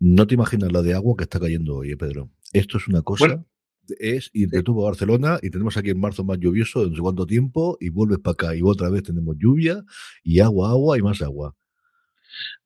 [0.00, 2.30] No te imaginas la de agua que está cayendo hoy, eh, Pedro.
[2.52, 3.26] Esto es una cosa.
[3.26, 3.46] Bueno.
[3.98, 6.96] es ir de tubo a Barcelona y tenemos aquí en marzo más lluvioso de no
[6.96, 9.84] sé cuánto tiempo y vuelves para acá y otra vez tenemos lluvia
[10.22, 11.54] y agua, agua y más agua.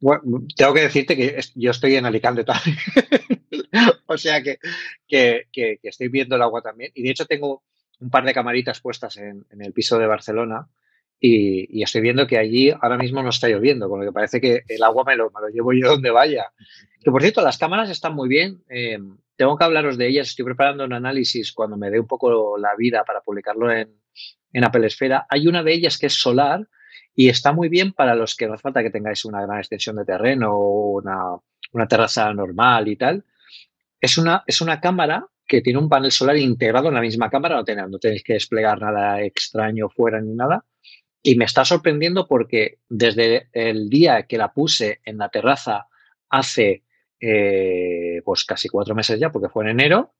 [0.00, 0.22] Bueno,
[0.54, 2.76] tengo que decirte que yo estoy en Alicante también.
[4.06, 4.58] o sea que,
[5.08, 6.92] que- que- que estoy viendo el agua también.
[6.94, 7.62] Y de hecho tengo
[8.00, 10.68] un par de camaritas puestas en, en el piso de Barcelona
[11.20, 14.40] y, y estoy viendo que allí ahora mismo no está lloviendo, con lo que parece
[14.40, 16.52] que el agua me lo, me lo llevo yo donde vaya.
[17.02, 18.62] Que por cierto, las cámaras están muy bien.
[18.68, 18.98] eh,
[19.36, 20.28] tengo que hablaros de ellas.
[20.28, 24.00] Estoy preparando un análisis cuando me dé un poco la vida para publicarlo en,
[24.52, 25.26] en Apple Esfera.
[25.28, 26.68] Hay una de ellas que es solar
[27.14, 29.96] y está muy bien para los que no hace falta que tengáis una gran extensión
[29.96, 31.36] de terreno o una,
[31.72, 33.24] una terraza normal y tal.
[34.00, 37.56] Es una, es una cámara que tiene un panel solar integrado en la misma cámara,
[37.56, 40.64] no, tenéis, no tenéis que desplegar nada extraño fuera ni nada.
[41.26, 45.88] Y me está sorprendiendo porque desde el día que la puse en la terraza
[46.28, 46.84] hace
[47.18, 50.12] eh, pues casi cuatro meses ya, porque fue en enero,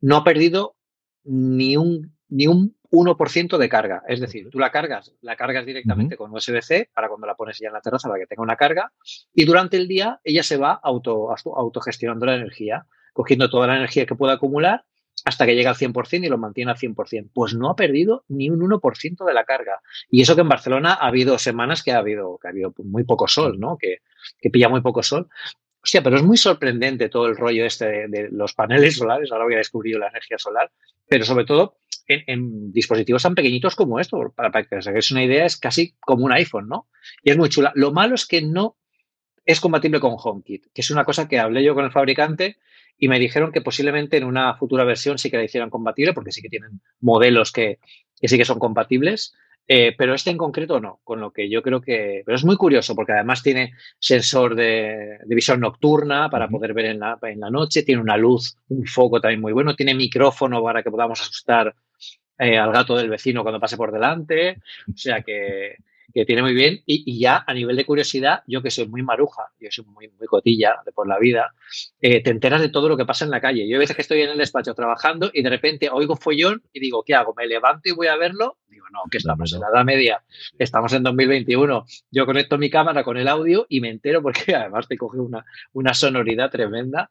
[0.00, 0.74] no ha perdido
[1.22, 4.02] ni un, ni un 1% de carga.
[4.08, 7.68] Es decir, tú la cargas, la cargas directamente con USB-C para cuando la pones ya
[7.68, 8.92] en la terraza para que tenga una carga
[9.32, 14.04] y durante el día ella se va auto, autogestionando la energía, cogiendo toda la energía
[14.04, 14.84] que pueda acumular
[15.24, 17.30] hasta que llega al 100% y lo mantiene al 100%.
[17.32, 19.80] Pues no ha perdido ni un 1% de la carga.
[20.10, 23.04] Y eso que en Barcelona ha habido semanas que ha habido, que ha habido muy
[23.04, 23.78] poco sol, ¿no?
[23.78, 23.98] Que,
[24.40, 25.28] que pilla muy poco sol.
[25.82, 29.32] Hostia, pero es muy sorprendente todo el rollo este de, los paneles solares.
[29.32, 30.70] Ahora voy a descubrir la energía solar.
[31.08, 31.76] Pero sobre todo
[32.06, 34.32] en, en dispositivos tan pequeñitos como esto.
[34.34, 36.88] Para, para que os hagáis una idea, es casi como un iPhone, ¿no?
[37.22, 37.72] Y es muy chula.
[37.74, 38.76] Lo malo es que no
[39.44, 42.58] es compatible con HomeKit, que es una cosa que hablé yo con el fabricante
[42.98, 46.32] y me dijeron que posiblemente en una futura versión sí que la hicieran compatible, porque
[46.32, 47.78] sí que tienen modelos que,
[48.20, 49.34] que sí que son compatibles,
[49.66, 52.22] eh, pero este en concreto no, con lo que yo creo que...
[52.24, 56.52] Pero es muy curioso, porque además tiene sensor de, de visión nocturna para uh -huh.
[56.52, 59.74] poder ver en la, en la, noche, tiene una luz, un foco también muy bueno,
[59.74, 61.74] tiene micrófono para que podamos asustar
[62.38, 64.58] eh, al gato del vecino cuando pase por delante,
[64.92, 65.76] o sea que
[66.14, 66.80] que tiene muy bien.
[66.86, 70.08] Y, y, ya a nivel de curiosidad, yo que soy muy maruja, yo soy muy,
[70.08, 71.52] muy cotilla de por la vida,
[72.00, 73.68] eh, te enteras de todo lo que pasa en la calle.
[73.68, 76.80] Yo a veces que estoy en el despacho trabajando y de repente oigo follón y
[76.80, 77.34] digo, ¿qué hago?
[77.36, 78.58] ¿Me levanto y voy a verlo?
[78.68, 80.22] Digo, no, que estamos en la edad media,
[80.58, 81.84] estamos en 2021.
[82.10, 85.44] Yo conecto mi cámara con el audio y me entero porque además te coge una,
[85.72, 87.10] una sonoridad tremenda.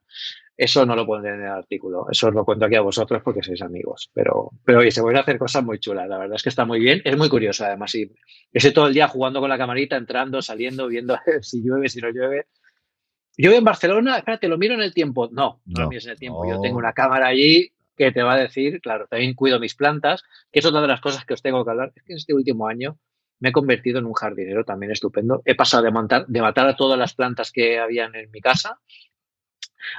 [0.56, 3.42] Eso no lo pondré en el artículo, eso os lo cuento aquí a vosotros porque
[3.42, 4.12] sois amigos.
[4.14, 6.80] Pero, pero oye, se pueden hacer cosas muy chulas, la verdad es que está muy
[6.80, 7.96] bien, es muy curioso además.
[7.96, 8.12] Y
[8.52, 12.10] ese todo el día jugando con la camarita, entrando, saliendo, viendo si llueve, si no
[12.10, 12.46] llueve.
[13.36, 15.28] Llueve en Barcelona, espérate, lo miro en el tiempo.
[15.32, 16.46] No, no, no lo mires en el tiempo.
[16.46, 16.52] No.
[16.52, 20.24] Yo tengo una cámara allí que te va a decir, claro, también cuido mis plantas,
[20.52, 21.92] que es otra de las cosas que os tengo que hablar.
[21.96, 23.00] Es que en este último año
[23.40, 25.42] me he convertido en un jardinero también estupendo.
[25.46, 28.80] He pasado de, montar, de matar a todas las plantas que habían en mi casa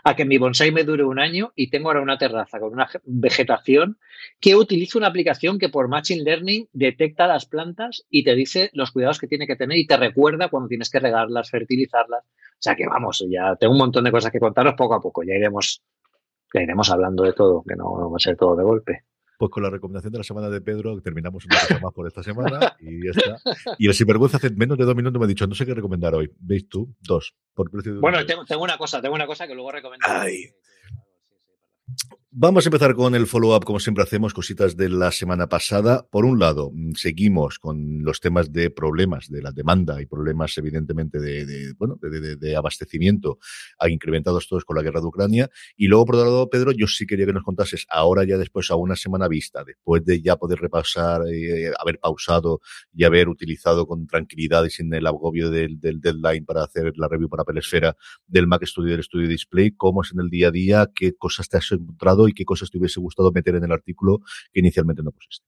[0.03, 2.89] a que mi bonsai me dure un año y tengo ahora una terraza con una
[3.05, 3.99] vegetación
[4.41, 8.91] que utilizo una aplicación que por Machine Learning detecta las plantas y te dice los
[8.91, 12.25] cuidados que tiene que tener y te recuerda cuando tienes que regarlas, fertilizarlas.
[12.25, 15.23] O sea que vamos, ya tengo un montón de cosas que contaros poco a poco.
[15.23, 15.83] Ya iremos,
[16.53, 19.05] ya iremos hablando de todo, que no, no va a ser todo de golpe.
[19.39, 22.23] Pues con la recomendación de la semana de Pedro terminamos una cosa más por esta
[22.23, 23.77] semana y ya está.
[23.79, 26.15] Y el sinvergüenza hace menos de dos minutos me ha dicho, no sé qué recomendar
[26.15, 26.31] hoy.
[26.39, 26.95] ¿Veis tú?
[27.01, 27.35] Dos.
[27.55, 30.55] Por precio de bueno, tengo, tengo, una cosa, tengo una cosa que luego recomendaré.
[32.37, 36.05] Vamos a empezar con el follow-up, como siempre hacemos, cositas de la semana pasada.
[36.11, 40.59] Por un lado, mm, seguimos con los temas de problemas de la demanda y problemas,
[40.59, 43.39] evidentemente, de, bueno, de, abastecimiento,
[43.89, 45.49] incrementados todos con la guerra de Ucrania.
[45.77, 48.69] Y luego, por otro lado, Pedro, yo sí quería que nos contases ahora ya después
[48.73, 52.61] a una semana vista, después de ya poder repasar, eh, haber pausado
[52.93, 57.29] y haber utilizado con tranquilidad y sin el agobio del, deadline para hacer la review
[57.29, 57.97] para Apple Esfera
[58.27, 61.15] del Mac Studio y del Studio Display, cómo es en el día a día, qué
[61.15, 64.21] cosas te has encontrado y qué cosas te hubiese gustado meter en el artículo
[64.53, 65.47] que inicialmente no pusiste.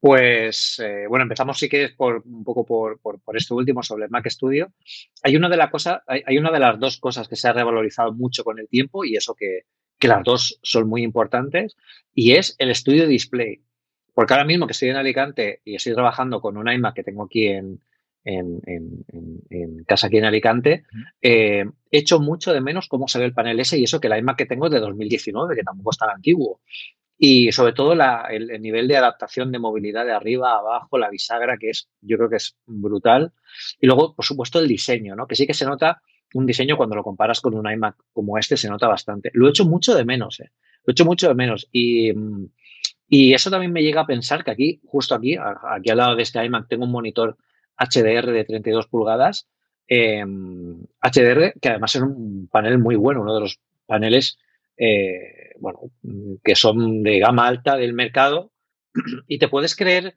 [0.00, 4.06] Pues eh, bueno, empezamos sí que es por un poco por, por, esto último sobre
[4.06, 4.72] el Mac Studio.
[5.22, 8.12] Hay una de las cosas, hay, una de las dos cosas que se ha revalorizado
[8.14, 9.64] mucho con el tiempo y eso que,
[9.98, 11.76] que las dos son muy importantes
[12.14, 13.60] y es el Studio Display.
[14.14, 17.24] Porque ahora mismo que estoy en Alicante y estoy trabajando con un iMac que tengo
[17.24, 17.82] aquí en,
[18.24, 20.84] en, casa aquí en Alicante,
[21.20, 24.18] eh, echo mucho de menos cómo se ve el panel ese y eso que la
[24.18, 26.60] iMac que tengo es de 2019, que tampoco es tan antiguo.
[27.22, 31.58] Y sobre todo el, nivel de adaptación de movilidad de arriba a abajo, la bisagra,
[31.58, 33.32] que es, yo creo que es brutal.
[33.78, 35.26] Y luego, por supuesto, el diseño, ¿no?
[35.26, 36.00] Que sí que se nota
[36.32, 39.30] un diseño cuando lo comparas con un iMac como este, se nota bastante.
[39.34, 40.50] Lo echo mucho de menos, ¿eh?
[40.86, 41.68] Lo echo mucho de menos.
[41.70, 42.10] Y,
[43.06, 46.22] y eso también me llega a pensar que aquí, justo aquí, aquí al lado de
[46.22, 47.36] este iMac, tengo un monitor
[47.80, 49.48] HDR de 32 pulgadas.
[49.88, 54.38] HDR, em, que además es un panel muy bueno, uno de los paneles
[54.82, 55.80] eh, bueno,
[56.42, 58.52] que son de gama alta del mercado.
[59.28, 60.16] Y te puedes creer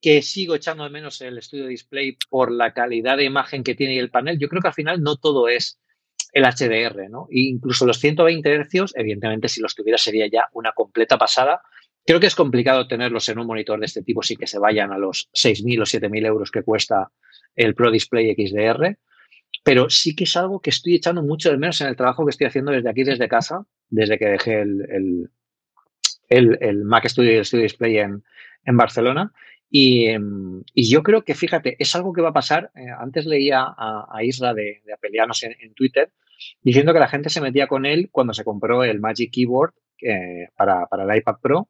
[0.00, 3.98] que sigo echando de menos el estudio display por la calidad de imagen que tiene
[3.98, 4.38] el panel.
[4.38, 5.80] Yo creo que al final no todo es
[6.32, 7.26] el HDR, ¿no?
[7.30, 11.62] E incluso los 120 Hz, evidentemente, si los tuviera sería ya una completa pasada,
[12.04, 14.92] Creo que es complicado tenerlos en un monitor de este tipo sin que se vayan
[14.92, 17.10] a los 6.000 o 7.000 euros que cuesta
[17.54, 18.96] el Pro Display XDR,
[19.62, 22.30] pero sí que es algo que estoy echando mucho de menos en el trabajo que
[22.30, 25.30] estoy haciendo desde aquí, desde casa, desde que dejé el,
[26.28, 28.22] el, Mac Studio y el Studio Display en,
[28.76, 29.32] Barcelona.
[29.70, 30.08] Y,
[30.74, 32.70] yo creo que, fíjate, es algo que va a pasar.
[32.74, 36.12] Eh, antes leía a, Isra de, de Apelianos en, Twitter
[36.62, 40.48] diciendo que la gente se metía con él cuando se compró el Magic Keyboard eh,
[40.56, 41.68] para, para, el iPad Pro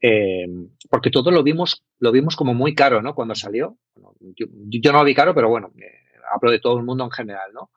[0.00, 0.46] eh,
[0.90, 3.14] porque todo lo vimos, lo vimos como muy caro, ¿no?
[3.14, 3.78] Cuando salió.
[4.36, 6.02] yo, no lo vi caro, pero bueno, eh,
[6.32, 7.70] hablo de todo el mundo en general, ¿no?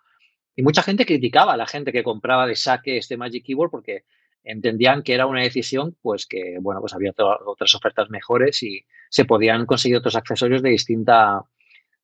[0.56, 4.04] Y mucha gente criticaba a la gente que compraba de saque este Magic Keyboard porque
[4.44, 7.13] entendían que era una decisión, pues que, bueno, pues había
[7.45, 11.44] otras ofertas mejores y se podían conseguir otros accesorios de distinta,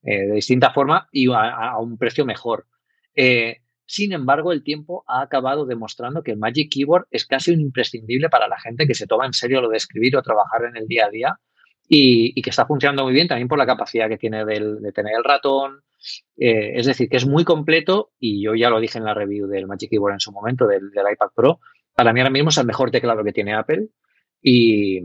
[0.03, 2.67] eh, de distinta forma y a, un precio mejor.
[3.85, 8.29] Sin embargo, el tiempo ha acabado demostrando que el Magic Keyboard es casi un imprescindible
[8.29, 10.87] para la gente que se toma en serio lo de escribir o trabajar en el
[10.87, 11.39] día a día
[11.87, 15.23] y, que está funcionando muy bien también por la capacidad que tiene de tener el
[15.23, 15.83] ratón.
[16.37, 19.47] Eh, es decir, que es muy completo y yo ya lo dije en la review
[19.47, 21.59] del Magic Keyboard en su momento, del, iPad Pro.
[21.95, 23.89] Para mí ahora mismo es el mejor teclado que tiene Apple.
[24.41, 24.99] Y,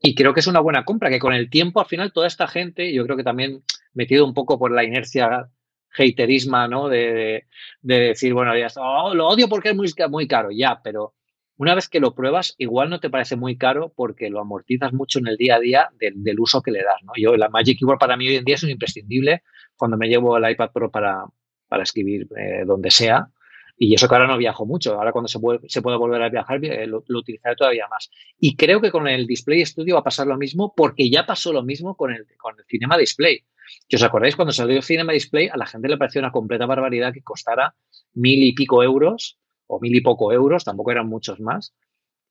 [0.00, 2.46] y, creo que es una buena compra, que con el tiempo al final toda esta
[2.46, 3.62] gente, yo creo que también
[3.94, 5.48] metido un poco por la inercia
[5.96, 6.88] haterisma, ¿no?
[6.88, 7.46] De,
[7.82, 11.14] decir, bueno, ya está, oh, lo odio porque es muy, muy caro, ya, pero
[11.56, 15.18] una vez que lo pruebas, igual no te parece muy caro porque lo amortizas mucho
[15.18, 17.12] en el día a día del, uso que le das, ¿no?
[17.16, 19.42] Yo, la Magic Keyboard para mí hoy en día es un imprescindible
[19.76, 21.24] cuando me llevo el iPad Pro para,
[21.68, 23.28] para escribir eh, donde sea.
[23.76, 24.94] Y eso que ahora no viajo mucho.
[24.94, 28.10] Ahora cuando se puede, se puede volver a viajar, eh, lo, lo, utilizaré todavía más.
[28.38, 31.52] Y creo que con el Display Studio va a pasar lo mismo porque ya pasó
[31.52, 33.44] lo mismo con el, con el Cinema Display.
[33.88, 37.12] Si os acordáis, cuando salió Cinema Display, a la gente le pareció una completa barbaridad
[37.12, 37.74] que costara
[38.14, 41.74] mil y pico euros o mil y poco euros, tampoco eran muchos más,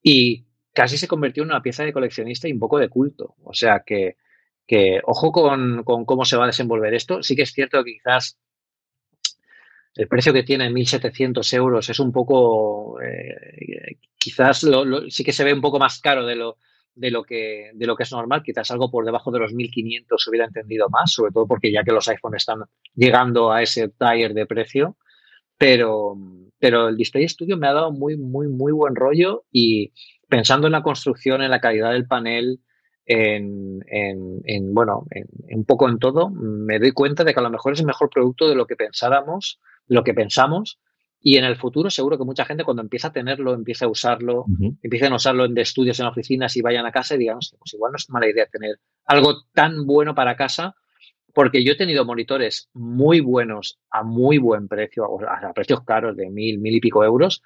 [0.03, 3.35] y casi se convirtió en una pieza de coleccionista y un poco de culto.
[3.43, 4.17] O sea que,
[4.67, 7.21] que ojo con, cómo se va a desenvolver esto.
[7.23, 8.37] Sí que es cierto que quizás
[9.95, 14.65] el precio que tiene 1.700 euros es un poco, eh, quizás
[15.09, 16.57] sí que se ve un poco más caro de lo,
[16.95, 18.43] de lo que, de lo que es normal.
[18.43, 21.83] Quizás algo por debajo de los 1500 se hubiera entendido más, sobre todo porque ya
[21.83, 22.63] que los iPhones están
[22.95, 24.97] llegando a ese tier de precio.
[25.57, 26.17] Pero,
[26.57, 29.91] pero el Display Studio me ha dado muy, muy, muy buen rollo y
[30.27, 32.61] pensando en la construcción, en la calidad del panel,
[33.05, 37.49] en, en, bueno, en, un poco en todo, me doy cuenta de que a lo
[37.49, 40.79] mejor es el mejor producto de lo que pensáramos, lo que pensamos,
[41.23, 44.45] y en el futuro seguro que mucha gente cuando empieza a tenerlo, empieza a usarlo,
[44.81, 47.73] empiecen a usarlo en de estudios en oficinas y vayan a casa y digan, pues
[47.73, 50.75] igual no es mala idea tener algo tan bueno para casa,
[51.33, 56.29] porque yo he tenido monitores muy buenos a muy buen precio, a precios caros de
[56.29, 57.43] mil, mil y pico euros,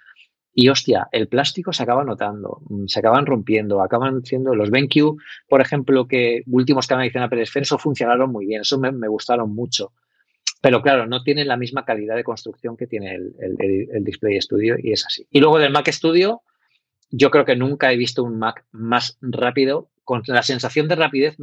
[0.53, 5.17] y hostia, el plástico se acaba notando, mm, se acaban rompiendo, acaban siendo los BenQ,
[5.49, 9.53] por ejemplo, que últimos que han a Pérez eso funcionaron muy bien, eso me gustaron
[9.53, 9.91] mucho.
[10.61, 14.91] Pero claro, no tiene la misma calidad de construcción que tiene el, Display Studio y
[14.91, 15.27] es así.
[15.29, 16.41] Y luego del Mac Studio,
[17.11, 21.37] yo creo que nunca he visto un Mac más rápido, con la sensación de rapidez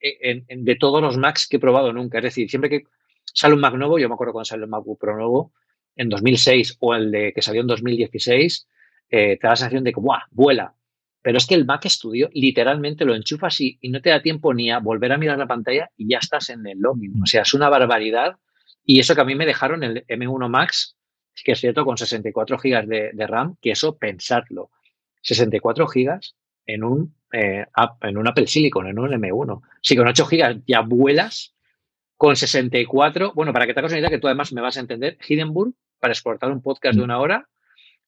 [0.00, 2.18] de todos los Macs que he probado nunca.
[2.18, 2.84] Es decir, siempre que
[3.24, 5.52] sale un Mac nuevo, yo me acuerdo cuando salió el MacBook Pro nuevo,
[5.96, 8.68] en 2006 o el de que salió en 2016,
[9.10, 10.22] eh, te da la sensación de que, ¡buah!
[10.30, 10.74] Vuela.
[11.20, 14.52] Pero es que el Mac Studio literalmente lo enchufas y, y no te da tiempo
[14.54, 17.14] ni a volver a mirar la pantalla y ya estás en el login.
[17.22, 18.36] O sea, es una barbaridad.
[18.84, 20.96] Y eso que a mí me dejaron el M1 Max,
[21.44, 24.70] que es cierto, con 64 GB de, de RAM, que eso pensarlo.
[25.22, 26.20] 64 GB
[26.66, 27.64] en un, eh,
[28.02, 29.62] en un Apple Silicon, en un M1.
[29.80, 31.54] Si con 8 GB ya vuelas,
[32.16, 34.80] con 64, bueno, para que te hagas una idea que tú además me vas a
[34.80, 37.04] entender, Hindenburg, para exportar un podcast de mm.
[37.04, 37.48] una hora,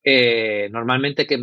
[0.03, 1.39] eh, normalmente que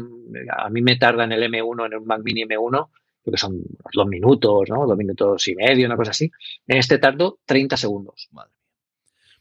[0.55, 2.89] a mí me tarda en el M1, en un Mac Mini M1,
[3.23, 3.61] que son
[3.93, 4.85] dos minutos, ¿no?
[4.87, 6.31] Dos minutos y medio, una cosa así.
[6.67, 8.27] En este tardo 30 segundos.
[8.31, 8.51] Madre.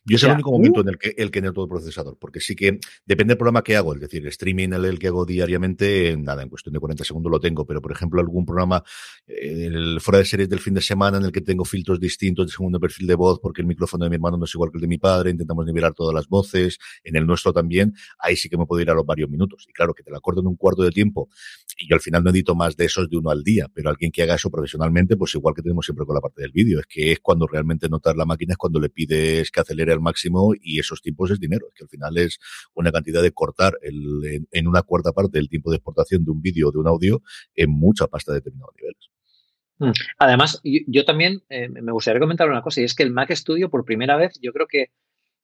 [0.05, 0.83] Yo es el único momento uh.
[0.83, 3.77] en el que, el que todo el procesador, porque sí que depende del programa que
[3.77, 7.31] hago, es decir, el streaming, el, que hago diariamente, nada, en cuestión de 40 segundos
[7.31, 8.83] lo tengo, pero por ejemplo, algún programa,
[9.27, 12.53] el fuera de series del fin de semana en el que tengo filtros distintos de
[12.53, 14.83] segundo perfil de voz, porque el micrófono de mi hermano no es igual que el
[14.83, 18.57] de mi padre, intentamos nivelar todas las voces, en el nuestro también, ahí sí que
[18.57, 19.67] me puedo ir a los varios minutos.
[19.69, 21.29] Y claro, que te la acuerdo en un cuarto de tiempo,
[21.77, 24.11] y yo al final no edito más de esos de uno al día, pero alguien
[24.11, 26.87] que haga eso profesionalmente, pues igual que tenemos siempre con la parte del vídeo, es
[26.87, 30.53] que es cuando realmente notar la máquina, es cuando le pides que acelere al máximo
[30.61, 32.39] y esos tiempos es dinero, que al final es
[32.75, 36.41] una cantidad de cortar el, en, una cuarta parte del tiempo de exportación de un
[36.41, 37.23] vídeo o de un audio
[37.55, 39.11] en mucha pasta de determinados niveles.
[39.79, 39.93] Mm.
[40.19, 43.71] Además, yo, también eh, me gustaría comentar una cosa, y es que el Mac Studio,
[43.71, 44.91] por primera vez, yo creo que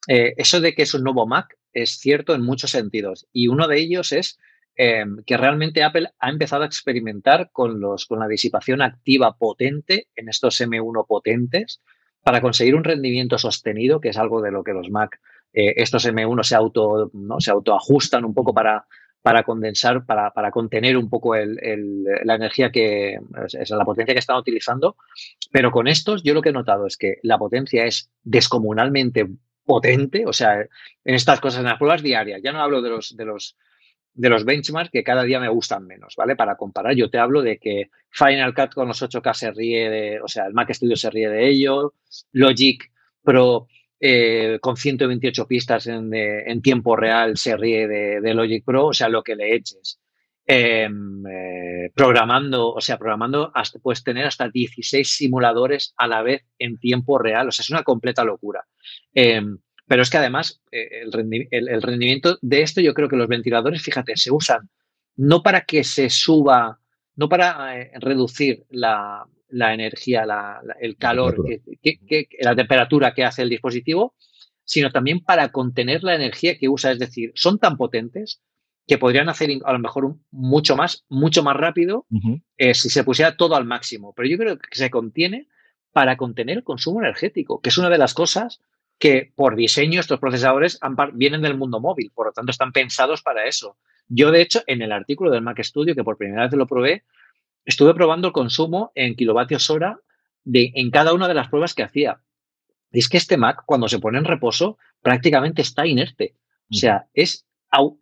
[0.09, 3.27] eh, eso de que es un nuevo Mac es cierto en muchos sentidos.
[3.33, 4.39] Y uno de ellos es
[4.77, 10.09] em, que realmente Apple ha empezado a experimentar con, los, con la disipación activa potente
[10.15, 11.81] en estos M1 potentes
[12.27, 15.21] para conseguir un rendimiento sostenido, que es algo de lo que los Mac,
[15.53, 17.39] eh, estos M1 se auto, ¿no?
[17.39, 18.85] se autoajustan un poco para,
[19.23, 21.55] para condensar, para, para contener un poco el,
[22.25, 24.97] la energía que es la potencia que están utilizando.
[25.53, 29.29] Pero con estos, yo lo que he notado es que la potencia es descomunalmente
[29.65, 32.41] potente, o sea, en estas cosas, en las pruebas diarias.
[32.43, 33.57] Ya no hablo de los, de los
[34.17, 36.37] de los benchmarks que cada día me gustan menos, ¿vale?
[36.37, 40.21] Para comparar, yo te hablo de que Final Cut con los 8K se ríe de,
[40.21, 41.95] o sea, el Mac Studio se ríe de ello,
[42.33, 42.91] Logic
[43.23, 43.69] Pro
[44.01, 49.23] eh, con 128 pistas en, tiempo real se ríe de, Logic Pro, o sea, lo
[49.23, 50.01] que le eches.
[50.49, 56.45] Em, eh, programando, o sea, programando, hasta, puedes tener hasta 16 simuladores a la vez
[56.59, 58.65] en tiempo real, o sea, es una completa locura.
[59.87, 61.13] Pero es que además eh, el,
[61.83, 64.69] rendimiento de esto, yo creo que los ventiladores, fíjate, se usan
[65.17, 66.79] no para que se suba,
[67.15, 70.27] no para eh, reducir la, energía,
[70.81, 71.37] el calor,
[72.41, 74.15] la temperatura que hace el dispositivo,
[74.65, 76.91] sino también para contener la energía que usa.
[76.91, 78.43] Es decir, son tan potentes
[78.87, 82.07] que podrían hacer a lo mejor mucho más, mucho más rápido
[82.57, 84.13] eh, si se pusiera todo al máximo.
[84.15, 85.49] Pero yo creo que se contiene
[85.93, 88.61] para contener el consumo energético, que es una de las cosas
[88.99, 90.79] que por diseño estos procesadores
[91.13, 93.77] vienen del mundo móvil, por lo tanto están pensados para eso.
[94.09, 97.05] Yo, de hecho, en el artículo del Mac Studio, que por primera vez lo probé,
[97.65, 100.01] estuve probando el consumo en kilovatios hora
[100.45, 102.21] de, en cada una de las pruebas que hacía.
[102.93, 106.37] Y es que este Mac, cuando se pone en reposo, prácticamente está inerte.
[106.71, 107.47] O sea, es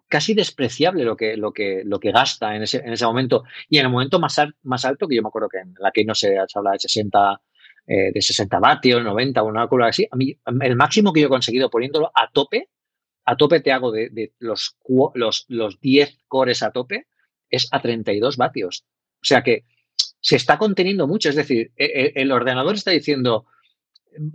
[0.08, 3.44] casi despreciable lo que, lo que, lo que gasta en ese, en ese momento.
[3.68, 6.04] Y en el momento más, más alto, que yo me acuerdo que en la que
[6.04, 7.40] no se habla de 60
[7.86, 10.06] eh, de 60 vatios, 90, una cosa así.
[10.10, 12.70] A mí, el máximo que yo he conseguido poniéndolo a tope,
[13.24, 14.76] a tope te hago de, los,
[15.14, 17.06] los, los 10 cores a tope,
[17.50, 18.84] es a 32 vatios.
[19.16, 19.64] O sea que
[20.20, 21.28] se está conteniendo mucho.
[21.28, 23.46] Es decir, e, e, el, ordenador está diciendo,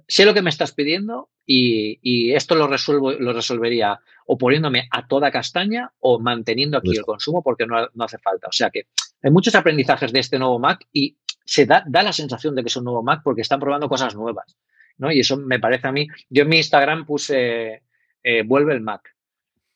[0.07, 5.07] sé lo que me estás pidiendo y, esto lo, resuelvo, lo resolvería o poniéndome a
[5.07, 8.47] toda castaña o manteniendo aquí el consumo porque no, no, hace falta.
[8.47, 8.83] O sea que
[9.23, 11.17] hay muchos aprendizajes de este nuevo Mac y
[11.49, 14.13] se da, da la sensación de que es un nuevo Mac porque están probando cosas
[14.13, 14.55] nuevas.
[14.97, 15.11] ¿no?
[15.11, 16.07] Y eso me parece a mí.
[16.29, 17.81] Yo en mi Instagram puse
[18.21, 19.15] eh, vuelve el Mac.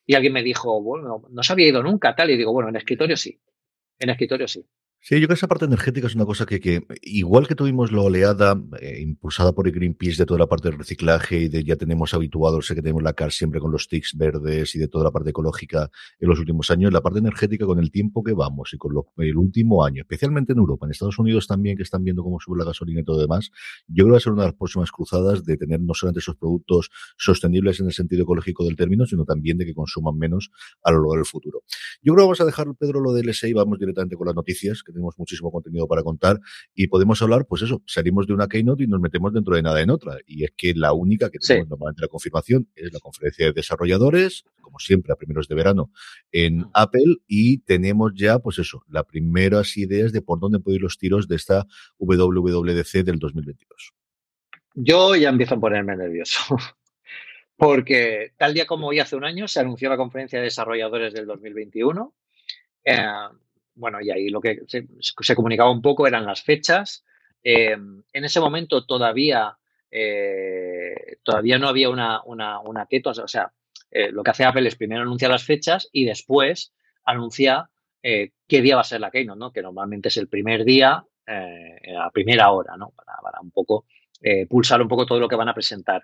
[0.05, 2.29] Y alguien me dijo, bueno, no se había ido nunca, tal.
[2.29, 3.41] Y digo, bueno, en escritorio sí.
[3.97, 4.63] En escritorio sí.
[5.05, 7.91] Sí, yo creo que esa parte energética es una cosa que, que igual que tuvimos
[7.91, 11.61] la oleada eh, impulsada por el Greenpeace de toda la parte del reciclaje y de
[11.65, 14.87] ya tenemos habituados, sé que tenemos la CAR siempre con los TICs verdes y de
[14.87, 15.91] toda la parte ecológica
[16.21, 19.35] en los últimos años, la parte energética con el tiempo que vamos y con el
[19.35, 22.63] último año, especialmente en Europa, en Estados Unidos también, que están viendo cómo sube la
[22.63, 23.51] gasolina y todo demás,
[23.87, 26.19] yo creo que va a ser una de las próximas cruzadas de tener no solamente
[26.19, 30.49] esos productos sostenibles en el sentido ecológico del término, sino también de que consuman menos
[30.81, 31.63] a lo largo del futuro.
[32.01, 34.81] Yo creo que vamos a dejar, Pedro, lo del SI, vamos directamente con las noticias,
[34.93, 36.39] tenemos muchísimo contenido para contar
[36.73, 39.81] y podemos hablar, pues eso, salimos de una keynote y nos metemos dentro de nada
[39.81, 40.17] en otra.
[40.25, 44.45] Y es que la única que tenemos normalmente la confirmación es la conferencia de desarrolladores,
[44.61, 45.91] como siempre, a primeros de verano
[46.31, 46.69] en mm.
[46.73, 50.97] Apple y tenemos ya, pues eso, las primeras ideas de por dónde pueden ir los
[50.97, 51.65] tiros de esta
[51.99, 53.93] WWDC del 2022.
[54.75, 56.41] Yo ya empiezo a ponerme nervioso.
[57.55, 61.27] Porque tal día como hoy hace un año se anunció la conferencia de desarrolladores del
[61.27, 62.13] 2021.
[62.83, 62.97] Eh,
[63.75, 67.05] bueno, y ahí lo que se, comunicaba un poco eran las fechas.
[67.43, 69.57] Eh, en ese momento todavía,
[69.91, 73.51] eh, todavía no había una, una, una keto, o sea,
[74.11, 76.73] lo que hace Apple es primero anunciar las fechas y después
[77.05, 77.69] anuncia
[78.01, 79.51] qué día va a ser la keynote, ¿no?
[79.51, 82.89] Que normalmente es el primer día, a primera hora, ¿no?
[82.89, 83.85] Para, para un poco
[84.49, 86.03] pulsar un poco todo lo que van a presentar.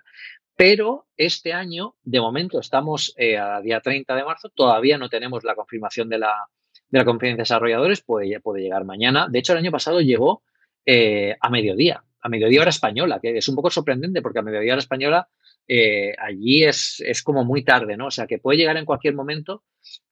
[0.60, 5.42] Pero este año, de momento, estamos eh, a día 30 de marzo, todavía no tenemos
[5.42, 6.50] la confirmación de la,
[6.90, 9.28] de la conferencia de desarrolladores, puede, puede llegar mañana.
[9.28, 10.42] De hecho, el año pasado llegó
[10.84, 14.72] eh, a mediodía, a mediodía hora española, que es un poco sorprendente porque a mediodía
[14.72, 15.28] hora española
[15.68, 18.06] eh, allí es, es, como muy tarde, ¿no?
[18.06, 19.62] O sea, que puede llegar en cualquier momento.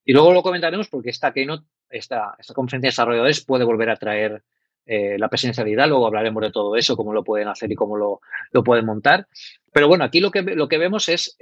[0.05, 3.97] Y luego lo comentaremos porque esta Keynote, esta, esta conferencia de desarrolladores puede volver a
[3.97, 4.43] traer
[4.87, 8.21] eh, la presencialidad, luego hablaremos de todo eso, cómo lo pueden hacer y cómo lo,
[8.53, 9.27] lo pueden montar.
[9.73, 11.37] Pero bueno, aquí lo que, lo que vemos es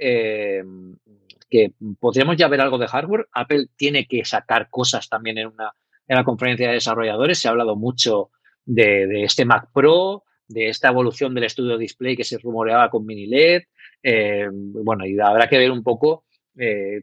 [1.49, 3.27] que podríamos ya ver algo de hardware.
[3.31, 5.73] Apple tiene que sacar cosas también en, una,
[6.07, 7.39] en la conferencia de desarrolladores.
[7.39, 8.31] Se ha hablado mucho
[8.65, 13.27] de, este Mac Pro, de esta evolución del estudio display que se rumoreaba con mini
[13.27, 13.63] LED.
[14.03, 16.23] Eh, bueno, y habrá que ver un poco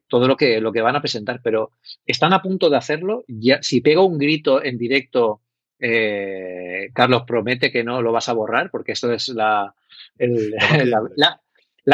[0.09, 1.71] todo lo que, lo que van a presentar, pero
[2.05, 3.25] están a punto de hacerlo.
[3.29, 5.43] Ya, si pego un grito en directo
[5.79, 9.75] eh, Carlos promete que no lo vas a borrar, porque esto es la,
[11.17, 11.41] la,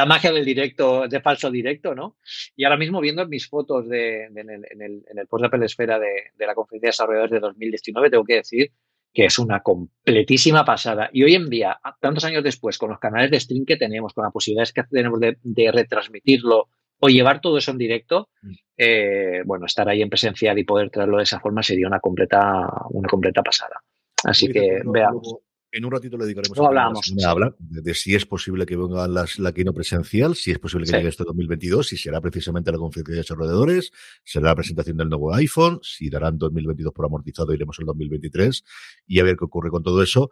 [0.07, 2.17] magia del directo, de falso directo, ¿no?
[2.57, 5.99] Y ahora mismo viendo mis fotos de, en, el, en, el, post de Apple Esfera
[5.99, 8.73] de, la conferencia de desarrolladores de 2019, tengo que decir
[9.13, 11.11] que es una completísima pasada.
[11.13, 14.23] Y hoy en día, tantos años después, con los canales de stream que tenemos, con
[14.23, 16.69] las posibilidades que tenemos de retransmitirlo
[17.01, 18.53] o llevar todo eso en directo, mm.
[18.77, 22.69] eh, bueno, estar ahí en presencial y poder traerlo de esa forma sería una completa,
[22.91, 23.83] una completa pasada.
[24.25, 25.37] Así que veamos.
[25.73, 27.13] En un ratito le dedicaremos no hablamos.
[27.25, 30.87] a hablar de, si es posible que venga las, la Kino presencial, si es posible
[30.87, 33.93] que llegue este 2022, si será precisamente la conferencia de desarrolladores,
[34.25, 38.65] será la presentación del nuevo iPhone, si darán 2022 por amortizado, iremos al 2023
[39.07, 40.31] y a ver qué ocurre con todo eso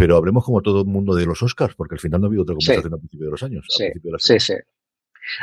[0.00, 2.44] pero hablemos como todo el mundo de los Oscars, porque al final no ha habido
[2.44, 3.66] otra conversación a principio de los años.
[3.68, 4.54] Sí, sí,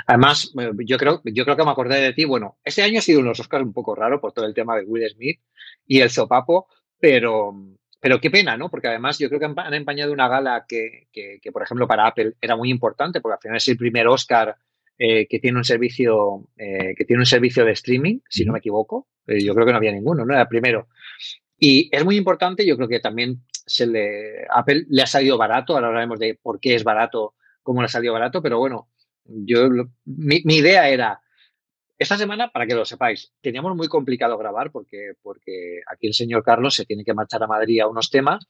[0.08, 2.26] Además, eh, yo creo, yo creo que me acordé de ti.
[2.26, 4.84] Bueno, este año ha sido unos Oscars un poco raro por todo el tema de
[4.86, 5.40] Will Smith
[5.86, 6.68] y el sopapo,
[7.00, 7.54] pero,
[8.00, 8.70] pero qué pena, ¿no?
[8.70, 12.34] Porque además yo creo que han empañado una gala que, que, por ejemplo, para Apple
[12.42, 14.56] era muy importante, porque al final es el primer Oscar
[14.98, 18.60] eh, que tiene un servicio eh, que tiene un servicio de streaming, si no me
[18.60, 19.08] equivoco.
[19.28, 20.34] yo creo que no había ninguno, ¿no?
[20.34, 20.88] Era el primero.
[21.60, 25.74] Y es muy importante, yo creo que también se le, Apple le ha salido barato,
[25.74, 28.90] ahora hablaremos de por qué es barato, cómo le ha salido barato, pero bueno,
[29.26, 29.70] yo
[30.06, 31.20] mi, idea era,
[31.98, 36.44] esta semana, para que lo sepáis, teníamos muy complicado grabar porque, porque aquí el señor
[36.44, 38.46] Carlos se tiene que marchar a Madrid a unos temas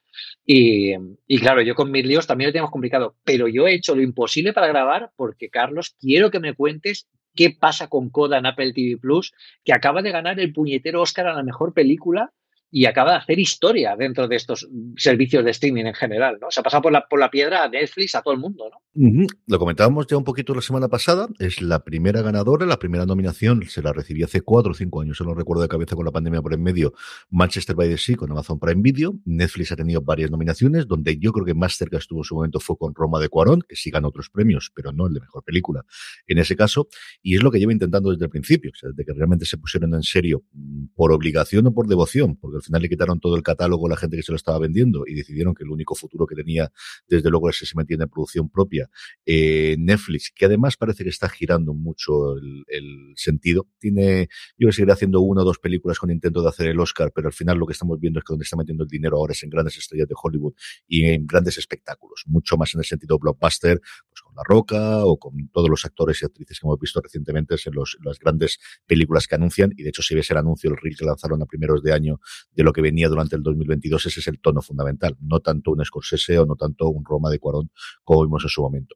[0.46, 0.94] y,
[1.28, 4.02] y, claro, yo con mis líos también lo teníamos complicado, pero yo he hecho lo
[4.02, 8.74] imposible para grabar porque, Carlos, quiero que me cuentes qué pasa con Coda en Apple
[8.74, 9.34] TV Plus,
[9.64, 12.34] que acaba de ganar el puñetero Oscar a la mejor película
[12.70, 16.48] y acaba de hacer historia dentro de estos servicios de streaming en general, ¿no?
[16.52, 19.28] Se ha pasado por la, por la piedra a Netflix, a todo el mundo, ¿no?
[19.46, 23.64] Lo comentábamos ya un poquito la semana pasada, es la primera ganadora, la primera nominación
[23.68, 26.42] se la recibió hace cuatro o cinco años, no recuerdo de cabeza con la pandemia
[26.42, 26.94] por en medio,
[27.30, 31.32] Manchester by the Sea con Amazon Prime Video, Netflix ha tenido varias nominaciones, donde yo
[31.32, 34.08] creo que más cerca estuvo su momento fue con Roma de Cuarón, que sí ganó
[34.08, 35.86] otros premios, pero no el de mejor película
[36.26, 36.88] en ese caso,
[37.22, 39.58] y es lo que llevo intentando desde el principio, o sea, desde que realmente se
[39.58, 43.36] pusieron en serio mm, por obligación o por devoción, porque al final le quitaron todo
[43.36, 45.96] el catálogo a la gente que se lo estaba vendiendo y decidieron que el único
[45.96, 46.72] futuro que tenía,
[47.08, 48.90] desde luego, es que se metiera en producción propia.
[49.26, 53.68] Eh, Netflix, que además parece que está girando mucho el, sentido.
[53.80, 57.28] Tiene, yo que haciendo una o dos películas con intento de hacer el Oscar, pero
[57.28, 59.44] al final lo que estamos viendo es que donde está metiendo el dinero ahora es
[59.44, 60.54] en grandes estrellas de Hollywood
[60.88, 65.50] y en grandes espectáculos, mucho más en el sentido blockbuster, pues La Roca o con
[65.50, 69.36] todos los actores y actrices que hemos visto recientemente en los, las grandes películas que
[69.36, 71.92] anuncian y de hecho si ves el anuncio, el reel que lanzaron a primeros de
[71.92, 72.20] año
[72.52, 75.84] de lo que venía durante el 2022, ese es el tono fundamental, no tanto un
[75.84, 77.72] Scorsese o no tanto un Roma de Cuarón
[78.04, 78.96] como vimos en su momento.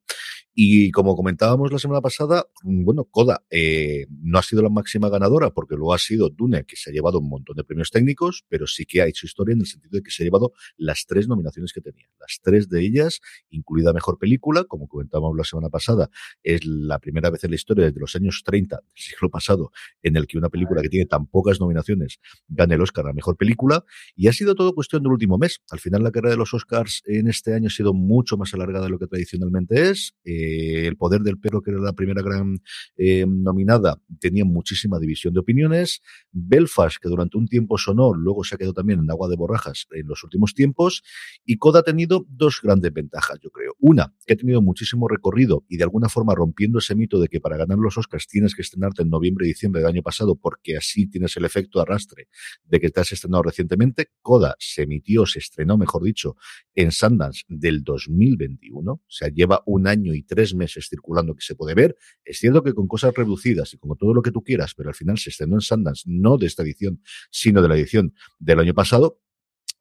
[0.53, 5.09] Y como comentábamos la semana pasada, mm, bueno, Coda eh, no ha sido la máxima
[5.09, 8.43] ganadora porque lo ha sido Dune, que se ha llevado un montón de premios técnicos,
[8.49, 11.05] pero sí que ha hecho historia en el sentido de que se ha llevado las
[11.05, 12.05] tres nominaciones que tenía.
[12.19, 16.09] Las tres de ellas, incluida Mejor Película, como comentábamos la semana pasada,
[16.43, 20.17] es la primera vez en la historia desde los años 30 del siglo pasado en
[20.17, 23.85] el que una película que tiene tan pocas nominaciones gane el Oscar a Mejor Película.
[24.15, 25.61] Y ha sido todo cuestión del último mes.
[25.69, 28.85] Al final la carrera de los Oscars en este año ha sido mucho más alargada
[28.85, 30.13] de lo que tradicionalmente es.
[30.25, 30.40] Eh,
[30.87, 32.59] el Poder del Perro, que era la primera gran
[32.97, 36.01] eh, nominada, tenía muchísima división de opiniones.
[36.31, 39.87] Belfast, que durante un tiempo sonó, luego se ha quedado también en agua de borrajas
[39.91, 41.03] en los últimos tiempos.
[41.45, 43.75] Y Coda ha tenido dos grandes ventajas, yo creo.
[43.79, 47.39] Una, que ha tenido muchísimo recorrido y de alguna forma rompiendo ese mito de que
[47.39, 50.77] para ganar los Oscars tienes que estrenarte en noviembre y diciembre del año pasado porque
[50.77, 52.27] así tienes el efecto arrastre
[52.63, 54.09] de que te has estrenado recientemente.
[54.21, 56.35] Coda se emitió, se estrenó, mejor dicho,
[56.75, 58.91] en Sundance del 2021.
[58.91, 61.97] O sea, lleva un año y tres meses circulando que se puede ver.
[62.23, 64.95] Es cierto que con cosas reducidas y con todo lo que tú quieras, pero al
[64.95, 68.73] final se estrenó en Sundance, no de esta edición, sino de la edición del año
[68.73, 69.19] pasado.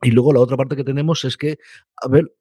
[0.02, 1.58] Y luego la otra parte que tenemos es que,
[2.02, 2.34] a ver,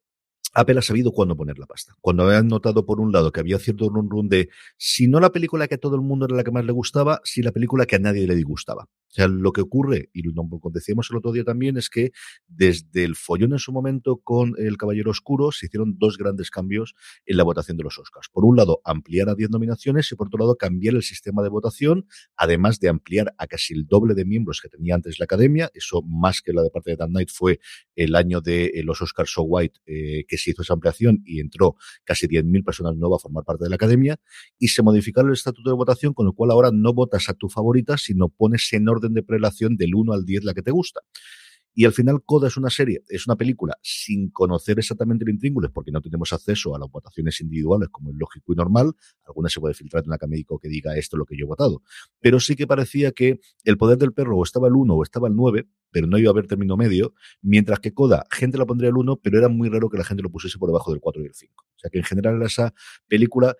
[0.52, 1.94] Apple ha sabido cuándo poner la pasta.
[2.00, 5.30] Cuando habían notado, por un lado, que había cierto run run de si no la
[5.30, 7.86] película que a todo el mundo era la que más le gustaba, si la película
[7.86, 8.88] que a nadie le disgustaba.
[9.10, 10.32] O sea, lo que ocurre, y lo
[10.72, 12.12] decíamos el otro día también, es que
[12.46, 16.94] desde el follón en su momento con El Caballero Oscuro se hicieron dos grandes cambios
[17.26, 18.28] en la votación de los Oscars.
[18.32, 21.48] Por un lado, ampliar a 10 nominaciones y por otro lado, cambiar el sistema de
[21.48, 25.70] votación, además de ampliar a casi el doble de miembros que tenía antes la Academia.
[25.74, 27.58] Eso, más que la de parte de Dan Knight, fue
[27.96, 31.40] el año de eh, los Oscars So White, eh, que se hizo esa ampliación y
[31.40, 34.18] entró casi 10.000 personas nuevas a formar parte de la Academia.
[34.58, 37.48] Y se modificaron el estatuto de votación, con el cual ahora no votas a tu
[37.48, 41.00] favorita, sino pones en orden de prelación del 1 al 10 la que te gusta.
[41.74, 45.70] Y al final Coda es una serie, es una película sin conocer exactamente el intríngulis
[45.70, 48.92] porque no tenemos acceso a las votaciones individuales como es lógico y normal.
[49.26, 51.48] Algunas se puede filtrar en la médico que diga esto es lo que yo he
[51.48, 51.82] votado.
[52.20, 55.28] Pero sí que parecía que el poder del perro o estaba el 1 o estaba
[55.28, 58.90] el 9, pero no iba a haber término medio, mientras que Coda, gente la pondría
[58.90, 61.22] el 1, pero era muy raro que la gente lo pusiese por debajo del 4
[61.22, 61.64] y el 5.
[61.64, 62.74] O sea que en general era esa
[63.08, 63.56] película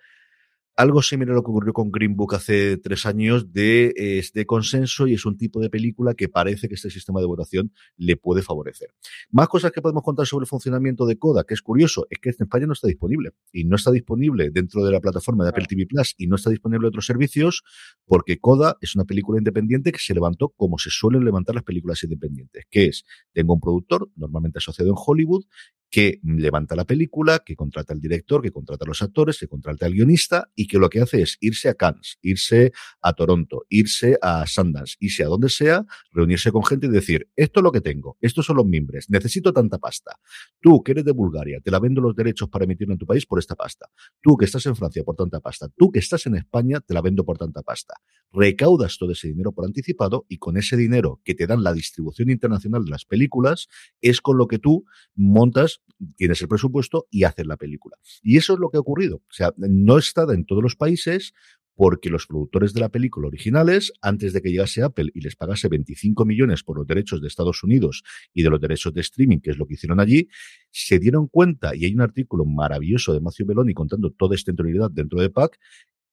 [0.80, 4.46] algo similar a lo que ocurrió con Green Book hace tres años de, es de
[4.46, 8.16] consenso y es un tipo de película que parece que este sistema de votación le
[8.16, 8.88] puede favorecer.
[9.30, 12.30] Más cosas que podemos contar sobre el funcionamiento de Coda, que es curioso, es que
[12.30, 15.66] en España no está disponible y no está disponible dentro de la plataforma de Apple
[15.68, 17.62] TV Plus y no está disponible en otros servicios
[18.06, 22.02] porque Coda es una película independiente que se levantó como se suelen levantar las películas
[22.04, 25.44] independientes, que es, tengo un productor normalmente asociado en Hollywood
[25.90, 29.86] que levanta la película, que contrata al director, que contrata a los actores, que contrata
[29.86, 32.72] al guionista y que lo que hace es irse a Cannes, irse
[33.02, 37.60] a Toronto, irse a Sundance, irse a donde sea, reunirse con gente y decir, esto
[37.60, 40.18] es lo que tengo, estos son los mimbres, necesito tanta pasta.
[40.60, 43.26] Tú que eres de Bulgaria, te la vendo los derechos para emitirlo en tu país
[43.26, 43.88] por esta pasta.
[44.20, 45.68] Tú que estás en Francia por tanta pasta.
[45.76, 47.94] Tú que estás en España, te la vendo por tanta pasta.
[48.32, 52.30] Recaudas todo ese dinero por anticipado y con ese dinero que te dan la distribución
[52.30, 53.68] internacional de las películas,
[54.00, 55.79] es con lo que tú montas
[56.16, 57.96] tienes el presupuesto y haces la película.
[58.22, 59.16] Y eso es lo que ha ocurrido.
[59.16, 61.34] O sea, no está en todos los países
[61.74, 65.68] porque los productores de la película originales, antes de que llegase Apple y les pagase
[65.68, 68.02] 25 millones por los derechos de Estados Unidos
[68.34, 70.28] y de los derechos de streaming, que es lo que hicieron allí,
[70.70, 74.90] se dieron cuenta, y hay un artículo maravilloso de Matthew Belloni contando toda esta interioridad
[74.90, 75.58] dentro de PAC,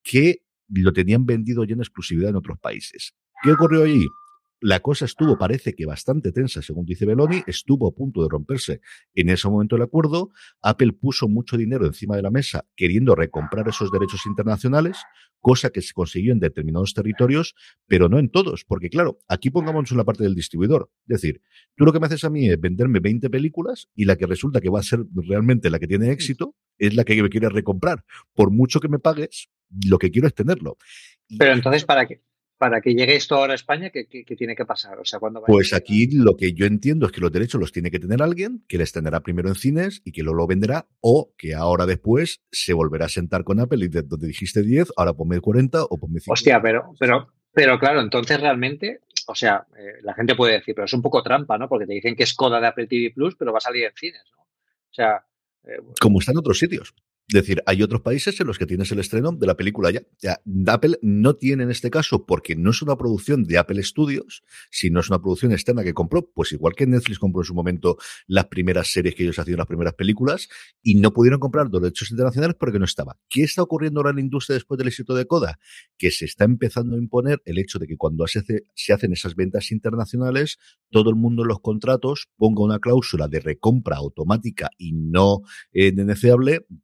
[0.04, 3.14] que lo tenían vendido ya en exclusividad en otros países.
[3.44, 4.08] ¿Qué ocurrió allí?
[4.60, 8.82] La cosa estuvo, parece que bastante tensa, según dice Beloni, estuvo a punto de romperse
[9.14, 10.32] en ese momento el acuerdo.
[10.64, 14.98] Apple puso mucho dinero encima de la mesa queriendo recomprar esos derechos internacionales,
[15.42, 17.54] cosa que se consiguió en determinados territorios,
[17.86, 20.90] pero no en todos, porque claro, aquí pongamos en la parte del distribuidor.
[21.08, 21.42] Es decir,
[21.76, 24.60] tú lo que me haces a mí es venderme 20 películas y la que resulta
[24.60, 28.04] que va a ser realmente la que tiene éxito es la que me quieres recomprar.
[28.34, 29.50] Por mucho que me pagues,
[29.88, 30.78] lo que quiero es tenerlo.
[31.38, 32.24] Pero entonces, ¿para qué?
[32.58, 34.06] Para que llegue esto ahora a España, ¿qué,
[34.38, 35.00] tiene que pasar?
[35.00, 37.92] O sea, ¿cuándo pues aquí lo que yo entiendo es que los derechos los tiene
[37.92, 41.34] que tener alguien, que les tendrá primero en cines y que luego lo venderá, o
[41.38, 45.14] que ahora después se volverá a sentar con Apple y de donde dijiste 10, ahora
[45.14, 46.34] ponme 40 o ponme 50.
[46.34, 50.86] Hostia, pero, pero, pero claro, entonces realmente, o sea, eh, la gente puede decir, pero
[50.86, 51.70] es un poco trampa, ¿no?
[51.70, 53.94] Porque te dicen que es coda de Apple TV Plus, pero va a salir en
[53.96, 54.42] cines, ¿no?
[54.42, 55.24] O sea.
[55.64, 56.94] Eh, Como está en otros sitios.
[57.30, 60.40] Es decir, hay otros países en los que tienes el estreno de la película ya.
[60.68, 65.02] Apple no tiene en este caso, porque no es una producción de Apple Studios, sino
[65.02, 68.46] es una producción externa que compró, pues igual que Netflix compró en su momento las
[68.46, 70.48] primeras series que ellos hacían, las primeras películas,
[70.82, 73.18] y no pudieron comprar derechos internacionales porque no estaba.
[73.28, 75.60] ¿Qué está ocurriendo ahora en la industria después del éxito de Coda?
[75.98, 78.40] Que se está empezando a imponer el hecho de que cuando se,
[78.94, 80.60] hacen esas ventas internacionales,
[80.92, 85.42] todo el mundo en los contratos ponga una cláusula de recompra automática y no
[85.74, 85.92] eh,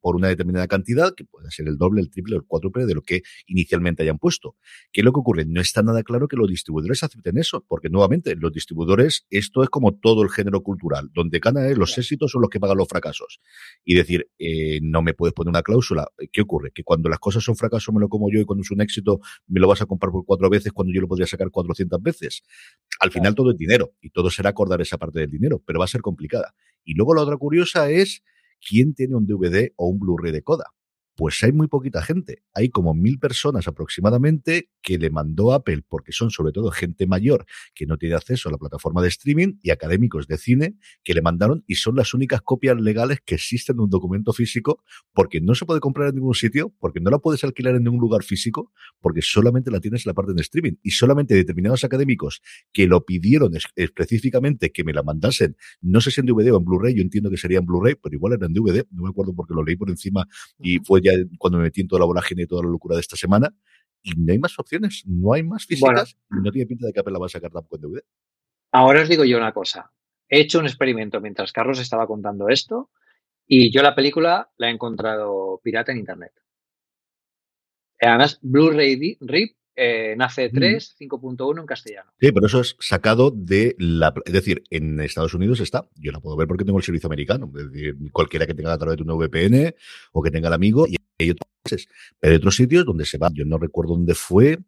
[0.01, 2.93] por una determinada cantidad, que puede ser el doble, el triple o el cuádruple de
[2.93, 4.55] lo que inicialmente hayan puesto.
[4.91, 5.45] ¿Qué es lo que ocurre?
[5.45, 9.69] No está nada claro que los distribuidores acepten eso, porque nuevamente los distribuidores, esto es
[9.69, 13.39] como todo el género cultural, donde ganan los éxitos son los que pagan los fracasos.
[13.83, 16.07] Y decir, eh, no me puedes poner una cláusula.
[16.31, 16.71] ¿Qué ocurre?
[16.71, 19.19] Que cuando las cosas son fracasos me lo como yo y cuando es un éxito
[19.47, 22.43] me lo vas a comprar por cuatro veces cuando yo lo podría sacar 400 veces.
[22.99, 25.85] Al final todo es dinero y todo será acordar esa parte del dinero, pero va
[25.85, 26.55] a ser complicada.
[26.83, 28.23] Y luego la otra curiosa es
[28.67, 30.65] quién tiene un DVD o un Blu-ray de Coda.
[31.15, 32.43] Pues hay muy poquita gente.
[32.53, 37.45] Hay como mil personas aproximadamente que le mandó Apple, porque son sobre todo gente mayor
[37.75, 41.21] que no tiene acceso a la plataforma de streaming y académicos de cine que le
[41.21, 45.55] mandaron y son las únicas copias legales que existen de un documento físico porque no
[45.55, 48.71] se puede comprar en ningún sitio, porque no la puedes alquilar en ningún lugar físico,
[48.99, 53.05] porque solamente la tienes en la parte de streaming y solamente determinados académicos que lo
[53.05, 57.01] pidieron específicamente que me la mandasen, no sé si en DVD o en Blu-ray, yo
[57.01, 59.63] entiendo que sería en Blu-ray, pero igual era en DVD, no me acuerdo porque lo
[59.63, 60.27] leí por encima
[60.59, 63.01] y fue ya cuando me metí en toda la vorágine y toda la locura de
[63.01, 63.55] esta semana,
[64.01, 66.99] y no hay más opciones, no hay más físicas, y no tiene pinta de que
[66.99, 68.01] Apple la va a sacar tampoco en DVD.
[68.71, 69.93] Ahora os digo yo una cosa.
[70.27, 72.89] He hecho un experimento mientras Carlos estaba contando esto,
[73.45, 76.33] y yo la película la he encontrado pirata en internet.
[78.01, 82.11] Además, Blu-ray RIP eh, nace 3, 5.1 en castellano.
[82.19, 84.13] Sí, pero eso es sacado de la.
[84.25, 85.87] Es decir, en Estados Unidos está.
[85.95, 87.51] Yo la puedo ver porque tengo el servicio americano.
[87.57, 89.75] Es decir, cualquiera que tenga a través de un VPN
[90.11, 90.85] o que tenga el amigo.
[90.87, 91.47] Y hay otros
[92.19, 93.29] Pero hay otros sitios donde se va.
[93.33, 94.59] Yo no recuerdo dónde fue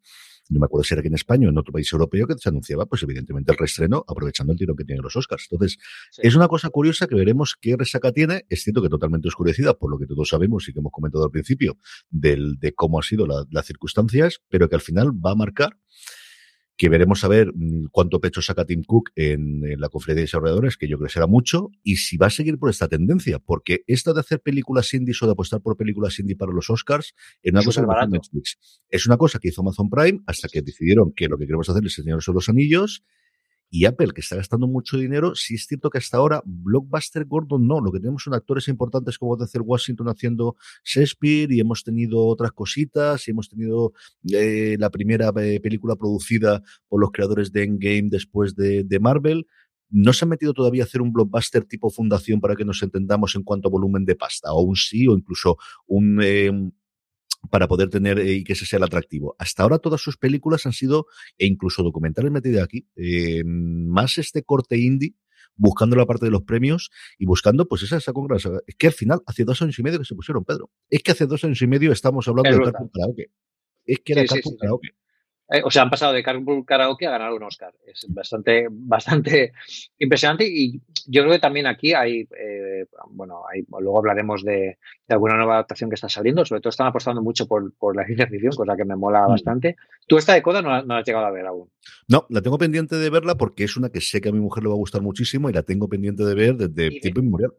[0.49, 2.49] no me acuerdo si era aquí en España o en otro país europeo que se
[2.49, 5.47] anunciaba, pues evidentemente el reestreno, aprovechando el tiro que tienen los Oscars.
[5.49, 5.77] Entonces,
[6.17, 8.45] es una cosa curiosa que veremos qué resaca tiene.
[8.49, 11.31] Es cierto que totalmente oscurecida, por lo que todos sabemos y que hemos comentado al
[11.31, 11.77] principio,
[12.09, 15.77] del, de cómo han sido las circunstancias, pero que al final va a marcar
[16.77, 20.77] que veremos a ver mm, cuánto pecho saca Tim Cook en, la conferencia de desarrolladores,
[20.77, 23.83] que yo creo que será mucho, y si va a seguir por esta tendencia, porque
[23.87, 27.51] esto de hacer películas indies o de apostar por películas indie para los Oscars es
[27.51, 28.57] una cosa que Netflix.
[28.89, 31.85] Es una cosa que hizo Amazon Prime hasta que decidieron que lo que queremos hacer
[31.85, 33.03] es enseñar son los anillos
[33.69, 37.67] y Apple, que está gastando mucho dinero, sí es cierto que hasta ahora Blockbuster Gordon
[37.67, 37.81] no.
[37.81, 42.51] Lo que tenemos son actores importantes como hacer Washington haciendo Shakespeare y hemos tenido otras
[42.51, 43.93] cositas y hemos tenido
[44.31, 49.45] eh, la primera eh, película producida por los creadores de Endgame después de, de Marvel
[49.89, 53.35] no se ha metido todavía a hacer un blockbuster tipo fundación para que nos entendamos
[53.35, 56.51] en cuanto a volumen de pasta, o un sí, o incluso un, eh,
[57.49, 59.35] para poder tener eh, y que ese sea el atractivo.
[59.39, 64.43] Hasta ahora todas sus películas han sido, e incluso documentales metidos aquí, eh, más este
[64.43, 65.15] corte indie,
[65.55, 68.59] buscando la parte de los premios y buscando pues esa, esa congregación.
[68.67, 70.69] Es que al final, hace dos años y medio que se pusieron, Pedro.
[70.89, 73.31] Es que hace dos años y medio estamos hablando de Carpool Karaoke.
[73.85, 74.89] Es que era sí, Karaoke.
[75.49, 77.73] Eh, o sea, han pasado de Carpool Karaoke a ganar un Oscar.
[77.85, 79.53] Es bastante, bastante
[79.99, 84.77] impresionante y yo creo que también aquí hay, eh, bueno, hay, luego hablaremos de,
[85.07, 88.53] alguna nueva adaptación que está saliendo, sobre todo están apostando mucho por, la ciencia ficción,
[88.53, 89.29] cosa que me mola mm.
[89.29, 89.75] bastante.
[90.07, 91.69] ¿Tú esta de Coda no, no la has llegado a ver aún?
[92.07, 94.63] No, la tengo pendiente de verla porque es una que sé que a mi mujer
[94.63, 97.53] le va a gustar muchísimo y la tengo pendiente de ver desde tiempo inmemorial.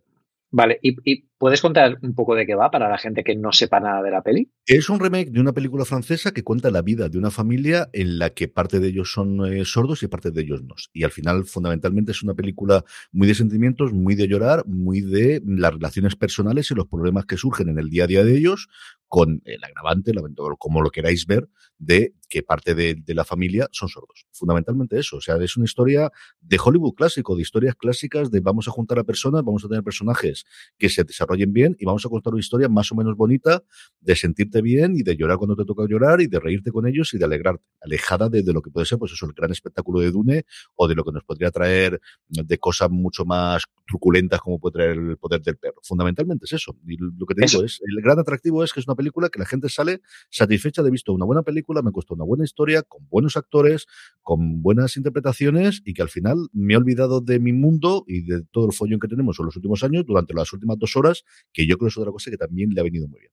[0.51, 3.81] Vale, ¿Y, puedes contar un poco de qué va para la gente que no sepa
[3.81, 4.51] nada de la peli?
[4.67, 8.19] Es un remake de una película francesa que cuenta la vida de una familia en
[8.19, 10.75] la que parte de ellos son eh, sordos y parte de ellos no.
[10.93, 15.43] Y al final, fundamentalmente, es una película muy de sentimientos, muy de llorar, muy de
[15.47, 18.69] las relaciones personales y los problemas que surgen en el día a día de ellos,
[19.09, 20.13] con el agravante,
[20.59, 24.27] como lo queráis ver, de que parte de, la familia son sordos.
[24.33, 25.19] Fundamentalmente eso.
[25.19, 28.99] O sea, es una historia de Hollywood clásico, de historias clásicas de vamos a juntar
[28.99, 30.45] a personas, vamos a tener personajes
[30.77, 33.63] que se desarrollen bien y vamos a contar una historia más o menos bonita
[34.01, 37.13] de sentirte bien y de llorar cuando te toca llorar y de reírte con ellos
[37.15, 40.11] y de alegrarte, alejada de, lo que puede ser, pues eso, el gran espectáculo de
[40.11, 40.45] Dune
[40.77, 44.99] o de lo que nos podría traer de cosas mucho más truculentas como puede traer
[44.99, 45.77] el poder del perro.
[45.83, 46.77] Fundamentalmente es eso.
[46.87, 49.39] Y lo que te digo es, el gran atractivo es que es una película que
[49.39, 53.07] la gente sale satisfecha de visto una buena película, me costó una buena historia, con
[53.09, 53.87] buenos actores,
[54.23, 58.43] con buenas interpretaciones y que al final me he olvidado de mi mundo y de
[58.51, 61.16] todo el follón que tenemos en los últimos años, durante las últimas dos horas,
[61.53, 63.33] que yo creo que es otra cosa que también le ha venido muy bien.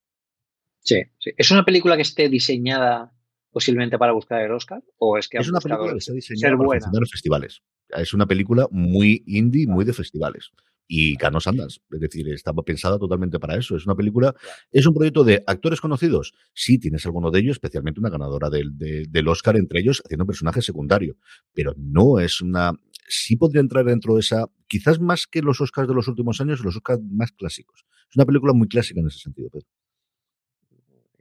[0.79, 1.31] Sí, sí.
[1.37, 3.13] ¿Es una película que esté diseñada
[3.51, 4.83] posiblemente para buscar el Oscar?
[4.97, 7.61] ¿O es que es una película que está diseñada para los festivales?
[7.89, 10.51] Es una película muy indie, muy de festivales
[10.87, 11.81] y ganó Sanders.
[11.91, 13.75] Es decir, estaba pensada totalmente para eso.
[13.75, 14.35] Es una película,
[14.71, 16.33] es un proyecto de actores conocidos.
[16.53, 20.27] Sí, tienes alguno de ellos, especialmente una ganadora del, del Oscar entre ellos, haciendo un
[20.27, 21.17] personaje secundario.
[21.53, 22.73] Pero no es una.
[23.07, 26.63] Sí podría entrar dentro de esa, quizás más que los Oscars de los últimos años,
[26.63, 27.85] los Oscars más clásicos.
[28.09, 29.67] Es una película muy clásica en ese sentido, Pedro.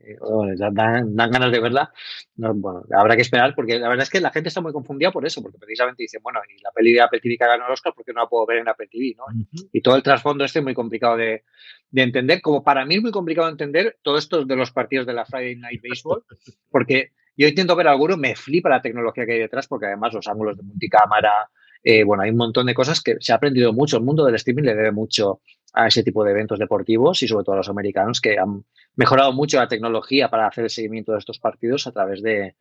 [0.04, 1.92] eh, dan, ganas de verla.
[2.36, 5.24] bueno, habrá que esperar porque la verdad es que la gente está muy confundida por
[5.24, 7.92] eso, porque precisamente dicen, bueno, y la peli de Apple TV que ganó el Oscar,
[7.94, 9.14] porque no la puedo ver en Apple TV?
[9.16, 9.24] ¿no?
[9.72, 11.44] Y todo el trasfondo este es muy complicado de,
[11.90, 15.14] de, entender, como para mí es muy complicado entender todo esto de los partidos de
[15.14, 16.24] la Friday Night Baseball,
[16.70, 20.28] porque yo intento ver alguno, me flipa la tecnología que hay detrás, porque además los
[20.28, 21.50] ángulos de multicámara,
[21.82, 23.96] eh, bueno, hay un montón de cosas que se ha aprendido mucho.
[23.96, 25.40] El mundo del streaming le debe mucho
[25.74, 28.64] a ese tipo de eventos deportivos y sobre todo a los americanos que han
[28.94, 32.54] mejorado mucho la tecnología para hacer el seguimiento de estos partidos a través de,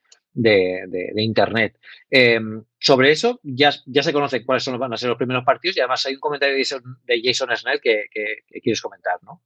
[1.16, 1.78] Internet.
[2.10, 5.76] Em, sobre eso ya, ya se conoce cuáles son, van a ser los primeros partidos
[5.78, 8.06] y además hay un comentario de Jason, Snell que
[8.62, 9.42] quieres comentar, ¿no?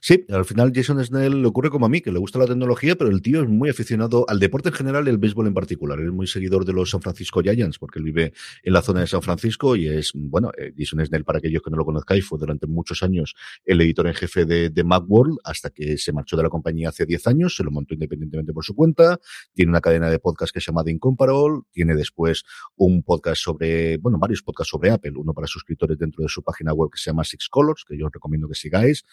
[0.00, 2.96] Sí, al final Jason Snell le ocurre como a mí, que le gusta la tecnología,
[2.96, 6.00] pero el tío es muy aficionado al deporte en general y al béisbol en particular.
[6.00, 9.06] es muy seguidor de los San Francisco Giants, porque él vive en la zona de
[9.06, 12.38] San Francisco y es, bueno, eh, Jason Snell, para aquellos que no lo conozcáis, fue
[12.38, 13.34] durante muchos años
[13.64, 17.06] el editor en jefe de, de Macworld, hasta que se marchó de la compañía hace
[17.06, 19.18] 10 años, se lo montó independientemente por su cuenta,
[19.54, 22.44] tiene una cadena de podcast que se llama The Incomparable, tiene después
[22.76, 26.72] un podcast sobre, bueno, varios podcasts sobre Apple, uno para suscriptores dentro de su página
[26.72, 29.04] web que se llama Six Colors, que yo os recomiendo que sigáis,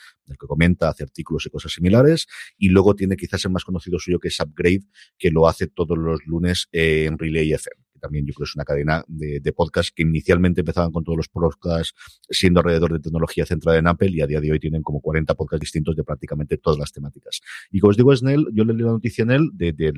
[0.54, 2.28] comenta, hace artículos y cosas similares.
[2.58, 4.84] Y luego tiene quizás el más conocido suyo que es Upgrade,
[5.18, 8.66] que lo hace todos los lunes en Relay FM también yo creo que es una
[8.66, 11.94] cadena de, podcasts que inicialmente empezaban con todos los podcasts
[12.30, 15.34] siendo alrededor de tecnología centrada en Apple y a día de hoy tienen como 40
[15.36, 17.40] podcasts distintos de prácticamente todas las temáticas.
[17.72, 19.94] Y como os digo, Snell, yo leí la noticia en él de, de,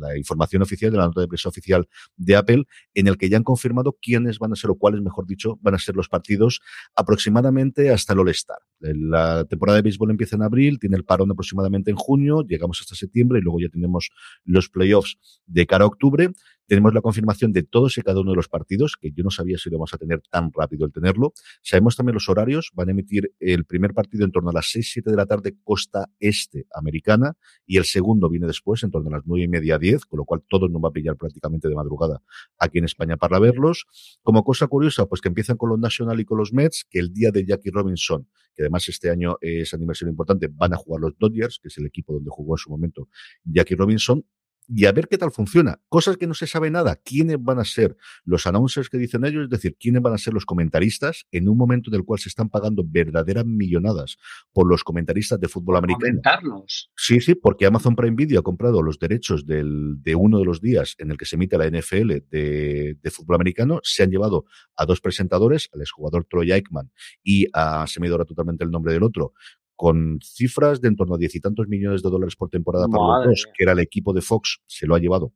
[0.00, 3.36] la información oficial, de la nota de prensa oficial de Apple, en el que ya
[3.36, 6.60] han confirmado quiénes van a ser o cuáles, mejor dicho, van a ser los partidos
[6.96, 8.58] aproximadamente hasta el All-Star.
[8.80, 12.96] La temporada de béisbol empieza en abril, tiene el parón aproximadamente en junio, llegamos hasta
[12.96, 14.10] septiembre y luego ya tenemos
[14.44, 16.30] los playoffs de cara a octubre.
[16.68, 19.56] Tenemos la confirmación de todos y cada uno de los partidos, que yo no sabía
[19.56, 21.32] si lo vamos a tener tan rápido el tenerlo.
[21.62, 22.70] Sabemos también los horarios.
[22.74, 25.56] Van a emitir el primer partido en torno a las 6, 7 de la tarde,
[25.64, 29.78] costa este americana, y el segundo viene después, en torno a las 9 y media,
[29.78, 32.20] 10, con lo cual todo nos va a pillar prácticamente de madrugada
[32.58, 33.86] aquí en España para verlos.
[34.22, 37.14] Como cosa curiosa, pues que empiezan con los National y con los Mets, que el
[37.14, 41.16] día de Jackie Robinson, que además este año es aniversario importante, van a jugar los
[41.18, 43.08] Dodgers, que es el equipo donde jugó en su momento
[43.44, 44.24] Jackie Robinson,
[44.68, 45.80] y a ver qué tal funciona.
[45.88, 46.96] Cosas que no se sabe nada.
[46.96, 49.44] ¿Quiénes van a ser los announcers que dicen ellos?
[49.44, 52.28] Es decir, ¿quiénes van a ser los comentaristas en un momento en el cual se
[52.28, 54.18] están pagando verdaderas millonadas
[54.52, 56.20] por los comentaristas de fútbol americano?
[56.20, 56.90] Comentarlos.
[56.96, 60.60] Sí, sí, porque Amazon Prime Video ha comprado los derechos del, de uno de los
[60.60, 63.80] días en el que se emite la NFL de, de fútbol americano.
[63.82, 64.44] Se han llevado
[64.76, 66.90] a dos presentadores, al exjugador Troy Aikman
[67.22, 69.32] y a, se me totalmente el nombre del otro,
[69.78, 73.18] con cifras de en torno a diez y tantos millones de dólares por temporada para
[73.18, 75.32] los dos, que era el equipo de Fox, se lo ha llevado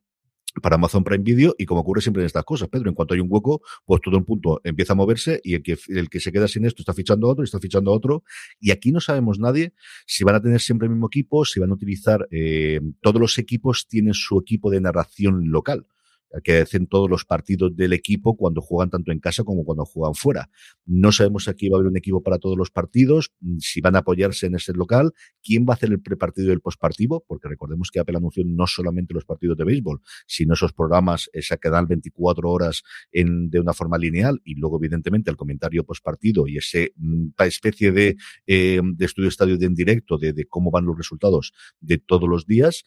[0.60, 3.20] para Amazon Prime Video y como ocurre siempre en estas cosas, Pedro, en cuanto hay
[3.20, 6.32] un hueco, pues todo el punto empieza a moverse y el que, el que se
[6.32, 8.24] queda sin esto está fichando a otro y está fichando a otro
[8.58, 9.74] y aquí no sabemos nadie
[10.06, 13.38] si van a tener siempre el mismo equipo, si van a utilizar, eh, todos los
[13.38, 15.86] equipos tienen su equipo de narración local
[16.42, 20.14] que hacen todos los partidos del equipo cuando juegan tanto en casa como cuando juegan
[20.14, 20.50] fuera.
[20.86, 23.96] No sabemos aquí va a haber un equipo para todos los partidos, mm, si van
[23.96, 27.48] a apoyarse en ese local, quién va a hacer el prepartido y el postpartido, porque
[27.48, 31.70] recordemos que Apple anunció no solamente los partidos de béisbol, sino esos programas, esa que
[31.70, 36.58] dan 24 horas en, de una forma lineal y luego evidentemente el comentario postpartido y
[36.58, 38.16] ese mm, especie de,
[38.46, 42.28] eh, de estudio estadio de en directo de, de cómo van los resultados de todos
[42.28, 42.84] los días.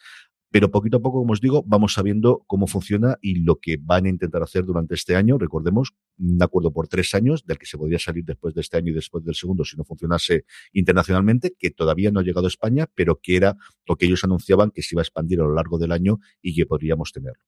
[0.55, 4.05] Pero poquito a poco, como os digo, vamos sabiendo cómo funciona y lo que van
[4.05, 5.37] a intentar hacer durante este año.
[5.37, 8.91] Recordemos, un acuerdo por tres años, del que se podría salir después de este año
[8.91, 12.87] y después del segundo si no funcionase internacionalmente, que todavía no ha llegado a España,
[12.95, 15.77] pero que era lo que ellos anunciaban que se iba a expandir a lo largo
[15.77, 17.43] del año y que podríamos tenerlo.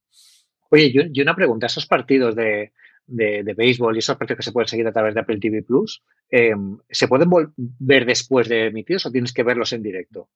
[0.70, 2.74] Oye, yo, una pregunta, esos partidos de,
[3.06, 6.04] de, béisbol y esos partidos que se pueden seguir a través de Apple TV Plus,
[6.30, 10.28] em, ¿se pueden ver después de emitidos o tienes que verlos en directo?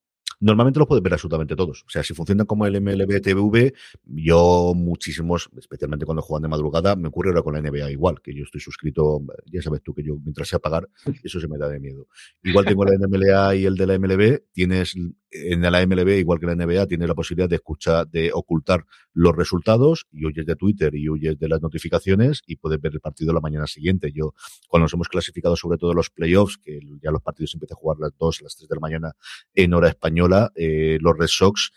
[0.42, 1.84] Normalmente lo puedes ver absolutamente todos.
[1.86, 3.74] O sea, si funcionan como el MLB TV,
[4.06, 8.34] yo muchísimos, especialmente cuando juegan de madrugada, me ocurre ahora con la NBA igual, que
[8.34, 10.90] yo estoy suscrito, ya sabes tú que yo mientras sea pagar,
[11.24, 12.08] eso se me da de miedo.
[12.44, 14.96] Igual tengo la NMLA y el de la MLB, tienes
[15.32, 19.36] en la MLB, igual que la NBA, tienes la posibilidad de escuchar, de ocultar los
[19.36, 23.34] resultados y huyes de Twitter y huyes de las notificaciones y puedes ver el partido
[23.34, 24.12] la mañana siguiente.
[24.14, 24.34] Yo,
[24.68, 27.98] cuando nos hemos clasificado sobre todo los playoffs, que ya los partidos empiezan a jugar
[28.00, 29.12] a las 2, las 3 de la mañana
[29.54, 31.72] en hora española, eh, los Red Sox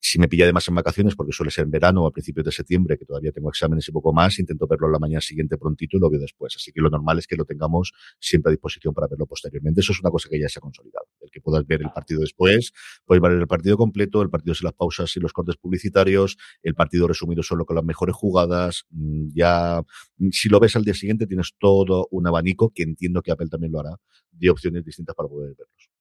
[0.00, 2.52] si me pilla además en vacaciones, porque suele ser en verano o a principios de
[2.52, 6.00] septiembre, que todavía tengo exámenes y poco más, intento verlo la mañana siguiente prontito y
[6.00, 6.54] lo veo después.
[6.56, 9.80] Así que lo normal es que lo tengamos siempre a disposición para verlo posteriormente.
[9.80, 11.06] Eso es una cosa que ya se ha consolidado.
[11.20, 12.72] El que puedas ver el partido después,
[13.04, 16.74] puedes ver el partido completo, el partido sin las pausas y los cortes publicitarios, el
[16.74, 18.84] partido resumido solo con las mejores jugadas.
[18.90, 19.82] Mm, ya,
[20.18, 23.48] mm, si lo ves al día siguiente, tienes todo un abanico, que entiendo que Apple
[23.48, 23.96] también lo hará,
[24.30, 25.95] de opciones distintas para poder verlos.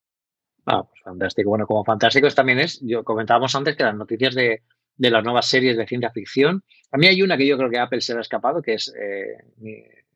[0.65, 1.49] Ah, pues fantástico.
[1.49, 4.63] Bueno, como fantásticos también es, yo comentábamos antes que las noticias de,
[4.97, 7.79] de las nuevas series de ciencia ficción, a mí hay una que yo creo que
[7.79, 9.37] Apple se le ha escapado, que es eh,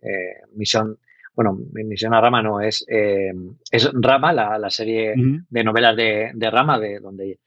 [0.01, 0.97] eh, Misión,
[1.35, 3.31] bueno, Misión a Rama no, es, eh,
[3.71, 5.13] es Rama, la, la serie
[5.49, 7.39] de novelas de, de, Rama, de donde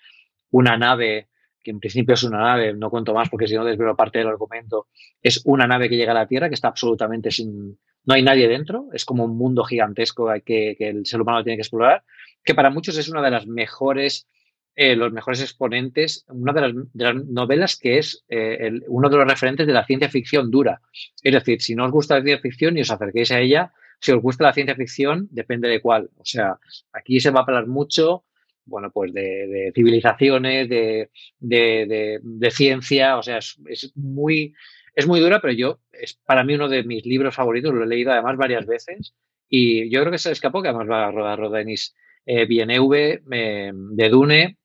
[0.51, 1.29] una nave,
[1.63, 4.29] que en principio es una nave, no cuento más porque si no desvelo parte del
[4.29, 4.87] argumento,
[5.21, 8.49] es una nave que llega a la Tierra que está absolutamente sin, no hay nadie
[8.49, 12.05] dentro, es como un mundo gigantesco que, que el ser humano tiene que explorar
[12.45, 14.29] que para muchos es una de las mejores,
[14.75, 19.09] eh, los mejores exponentes, una de las, de las novelas que es eh, el, uno
[19.09, 20.81] de los referentes de la ciencia ficción dura.
[21.23, 24.13] Es decir, si no os gusta la ciencia ficción y os acerquéis a ella, si
[24.13, 26.11] os gusta la ciencia ficción, depende de cuál.
[26.19, 26.59] O sea,
[26.93, 28.25] aquí se va a hablar mucho,
[28.65, 34.55] bueno, pues de, de civilizaciones, de, de, de, ciencia, o sea, es, muy,
[34.95, 37.87] es muy dura, pero yo, es para mí uno de mis libros favoritos, lo he
[37.87, 39.15] leído además varias veces,
[39.49, 41.95] y yo creo que se escapó, que además va a rodar Rodenis
[42.27, 44.59] eh, BNV, eh, de Dune,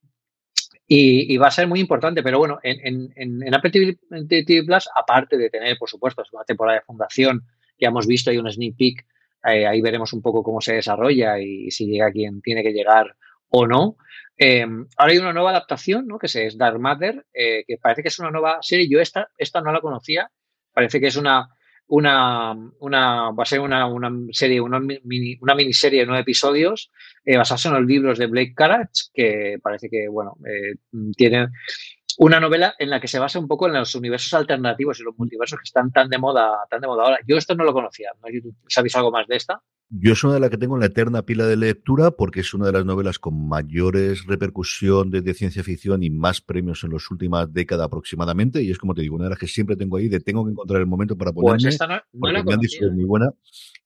[0.88, 2.24] y, va a ser muy importante.
[2.24, 6.80] Pero bueno, en, en, en Apple TV, Plus, aparte de tener, por supuesto, una temporada
[6.80, 7.43] de fundación,
[7.80, 9.05] ya hemos visto, hay un sneak peek,
[9.45, 13.16] eh, ahí veremos un poco cómo se desarrolla y si llega quien tiene que llegar
[13.49, 13.97] o no.
[14.38, 14.66] Eh,
[14.97, 16.20] ahora hay una nueva adaptación, ¿no?
[16.20, 18.88] que es Dark Matter, eh, que parece que es una nueva serie.
[18.89, 20.30] Yo esta, esta no la conocía.
[20.74, 21.49] Parece que es una,
[21.88, 26.92] una, una, va a ser una, una serie, una, mini, una miniserie de nueve episodios
[27.24, 30.76] eh, basados en los libros de Blake Carach, que parece que, bueno, eh,
[31.16, 31.48] tiene
[32.18, 35.18] una novela en la que se basa un poco en los universos alternativos y los
[35.18, 37.20] multiversos que están tan de moda, tan de moda ahora.
[37.28, 38.09] Yo esto no lo conocía.
[38.22, 38.51] ¿no?
[38.68, 39.61] ¿Sabéis algo más de esta?
[39.89, 42.53] Yo es una de las que tengo en la eterna pila de lectura porque es
[42.53, 46.91] una de las novelas con mayores repercusión de, de, ciencia ficción y más premios en
[46.91, 48.61] las últimas décadas aproximadamente.
[48.61, 50.51] Y es como te digo, una de las que siempre tengo ahí de tengo que
[50.51, 51.63] encontrar el momento para ponerme.
[51.63, 53.32] Pues esta no, no la me han dicho que es muy buena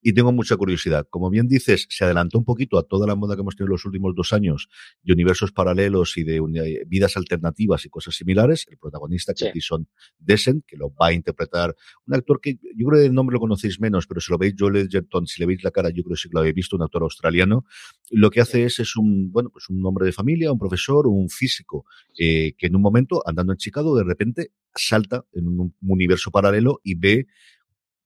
[0.01, 1.07] y tengo mucha curiosidad.
[1.09, 3.73] Como bien dices, se adelantó un poquito a toda la moda que hemos tenido en
[3.73, 4.69] los últimos dos años
[5.03, 8.65] de universos paralelos y de vidas alternativas y cosas similares.
[8.69, 9.61] El protagonista, que sí.
[9.61, 9.87] son
[10.19, 13.39] Descent, que lo va a interpretar un actor que yo creo que el nombre lo
[13.39, 16.15] conocéis menos, pero si lo veis Joel Edgerton, si le veis la cara, yo creo
[16.15, 17.65] que sí que lo habéis visto, un actor australiano.
[18.11, 21.29] Lo que hace es, es un, bueno, pues un hombre de familia, un profesor, un
[21.29, 21.85] físico,
[22.17, 26.79] eh, que en un momento, andando en Chicago, de repente salta en un universo paralelo
[26.83, 27.27] y ve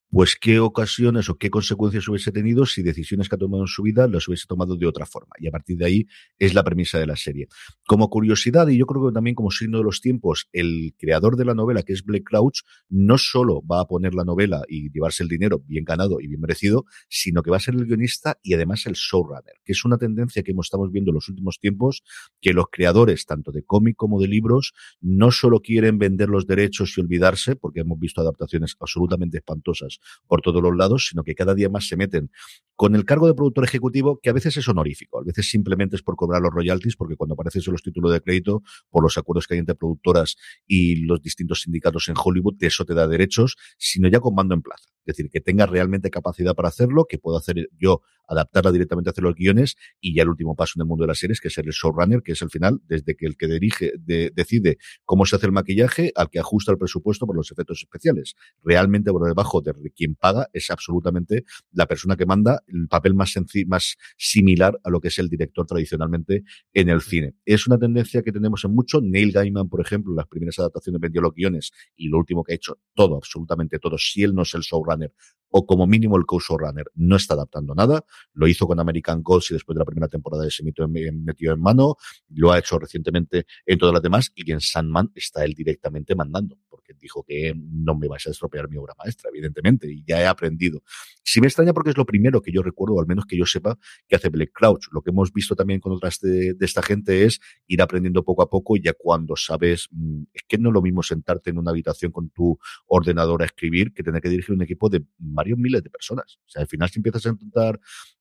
[0.10, 3.84] pues qué ocasiones o qué consecuencias hubiese tenido si decisiones que ha tomado en su
[3.84, 5.34] vida las hubiese tomado de otra forma.
[5.40, 6.08] Y a partir de ahí
[6.40, 7.48] es la premisa de la serie.
[7.88, 11.46] Como curiosidad, y yo creo que también como signo de los tiempos, el creador de
[11.46, 15.24] la novela, que es Blake Crouch, no solo va a poner la novela y llevarse
[15.24, 18.54] el dinero bien ganado y bien merecido, sino que va a ser el guionista y
[18.54, 22.04] además el showrunner, que es una tendencia que estamos viendo en los últimos tiempos,
[22.42, 26.98] que los creadores, tanto de cómic como de libros, no solo quieren vender los derechos
[26.98, 29.95] y olvidarse, porque hemos visto adaptaciones absolutamente espantosas
[30.28, 32.32] por todos los lados, sino que cada día más se meten
[32.76, 36.02] con el cargo de productor ejecutivo, que a veces es honorífico, a veces simplemente es
[36.02, 39.54] por cobrar los royalties, porque cuando aparecen los títulos de crédito, por los acuerdos que
[39.54, 40.36] hay entre productoras
[40.68, 44.62] y los distintos sindicatos en Hollywood, eso te da derechos, sino ya con mando en
[44.62, 44.95] plaza.
[45.06, 49.12] Es decir, que tenga realmente capacidad para hacerlo, que pueda hacer yo adaptarla directamente a
[49.12, 51.50] hacer los guiones y ya el último paso en el mundo de las series, que
[51.50, 55.26] es el showrunner, que es el final, desde que el que dirige, de, decide cómo
[55.26, 58.36] se hace el maquillaje al que ajusta el presupuesto por los efectos especiales.
[58.64, 63.36] Realmente por debajo de quien paga es absolutamente la persona que manda el papel más,
[63.68, 66.44] más similar a lo que es el director tradicionalmente
[66.74, 67.36] en el cine.
[67.46, 69.02] Es una tendencia que tenemos en mucho.
[69.02, 72.56] Neil Gaiman, por ejemplo, las primeras adaptaciones vendió los guiones y lo último que ha
[72.56, 75.12] hecho, todo, absolutamente todo, si él no es el showrunner ね。
[75.58, 78.04] O como mínimo el co-showrunner no está adaptando nada.
[78.34, 81.54] Lo hizo con American Gods y después de la primera temporada se metió en, metió
[81.54, 81.96] en mano.
[82.28, 86.58] Lo ha hecho recientemente en todas las demás y en Sandman está él directamente mandando
[86.70, 90.26] porque dijo que no me vais a estropear mi obra maestra, evidentemente, y ya he
[90.26, 90.84] aprendido.
[91.24, 93.46] Si me extraña porque es lo primero que yo recuerdo, o al menos que yo
[93.46, 94.88] sepa, que hace Black Crouch.
[94.92, 98.50] Lo que hemos visto también con otras de, esta gente es ir aprendiendo poco a
[98.50, 99.88] poco y ya cuando sabes,
[100.34, 103.94] es que no es lo mismo sentarte en una habitación con tu ordenador a escribir
[103.94, 105.06] que tener que dirigir un equipo de
[105.46, 106.40] varios miles de personas.
[106.46, 107.80] O sea, al final si empiezas a intentar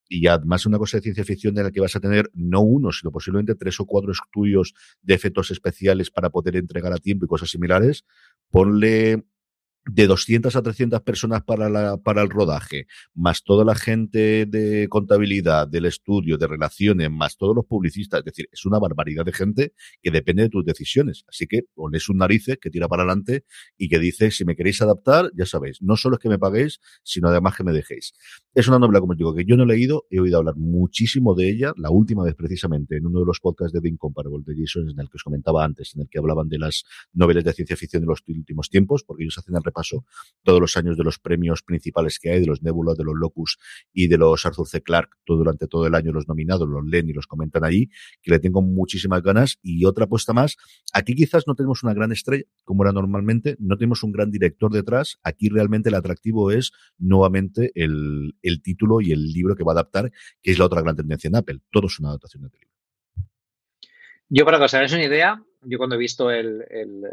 [0.09, 2.93] y además una cosa de ciencia ficción en la que vas a tener no uno,
[2.93, 7.29] sino posiblemente tres o cuatro estudios de efectos especiales para poder entregar a tiempo y
[7.29, 8.05] cosas similares,
[8.51, 9.25] ponle
[9.87, 14.89] de 200 a 300 personas para, la, para el rodaje, más toda la gente de
[14.89, 18.21] contabilidad, del estudio, de relaciones, más todos los publicistas.
[18.21, 21.25] Es decir, es una barbaridad de gente que depende de tus decisiones.
[21.29, 23.45] Así que pones un narices que tira para adelante
[23.77, 26.81] y que dice, si me queréis adaptar, ya sabéis, no solo es que me paguéis,
[27.03, 28.15] sino además que me dejéis.
[28.55, 31.35] Es una novela, como os digo, que yo no he leído, he oído hablar muchísimo
[31.35, 34.55] de ella, la última vez precisamente en uno de los podcasts de The Incomparable de
[34.57, 37.53] Jason, en el que os comentaba antes, en el que hablaban de las novelas de
[37.53, 40.05] ciencia ficción de los últimos tiempos, porque ellos hacen el repaso
[40.43, 43.59] todos los años de los premios principales que hay, de los Nebula, de los Locus
[43.93, 44.83] y de los Arthur C.
[44.83, 47.89] Clarke, todo, durante todo el año los nominados, los leen y los comentan ahí,
[48.23, 49.59] que le tengo muchísimas ganas.
[49.63, 50.57] Y otra apuesta más,
[50.93, 54.71] aquí quizás no tenemos una gran estrella, como era normalmente, no tenemos un gran director
[54.73, 59.73] detrás, aquí realmente el atractivo es nuevamente el, el título y el libro que va
[59.73, 60.13] a adaptar,
[60.43, 61.61] que es la otra gran tendencia en Apple.
[61.71, 62.75] Todo es una adaptación de libro.
[64.29, 66.65] Yo, para que os hagáis una idea, yo cuando he visto el,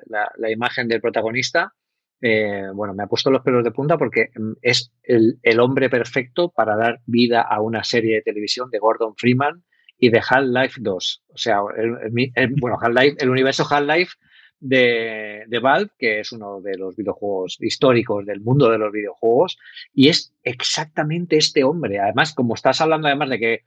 [0.08, 1.74] la, imagen del protagonista,
[2.22, 6.50] eh, bueno, me ha puesto los pelos de punta porque mm, es el, hombre perfecto
[6.50, 9.64] para dar vida a una serie de televisión de Gordon Freeman
[9.98, 11.24] y de Half-Life 2.
[11.30, 14.14] O sea, el, bueno, Half-Life, el universo Half-Life
[14.60, 19.58] de, de, Valve, que es uno de los videojuegos históricos del mundo de los videojuegos,
[19.94, 22.00] y es exactamente este hombre.
[22.00, 23.66] Además, como estás hablando además de que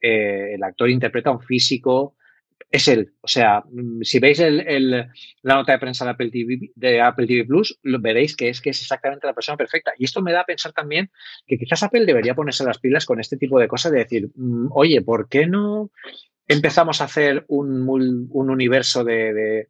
[0.00, 2.14] eh, el actor interpreta a un físico,
[2.70, 3.12] es él.
[3.20, 4.90] O sea, mm, si veis el, el,
[5.42, 8.60] la nota de prensa de Apple, TV, de Apple TV Plus, lo veréis que es
[8.60, 9.92] que es exactamente la persona perfecta.
[9.98, 11.10] Y esto me da a pensar también
[11.46, 14.68] que quizás Apple debería ponerse las pilas con este tipo de cosas de decir, mm,
[14.72, 15.90] oye, ¿por qué no
[16.48, 17.88] empezamos a hacer un,
[18.30, 19.68] un universo de, de,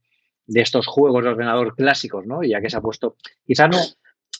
[0.61, 2.43] estos juegos de ordenador clásicos, ¿no?
[2.43, 3.17] Ya que se ha puesto,
[3.47, 3.79] quizás no.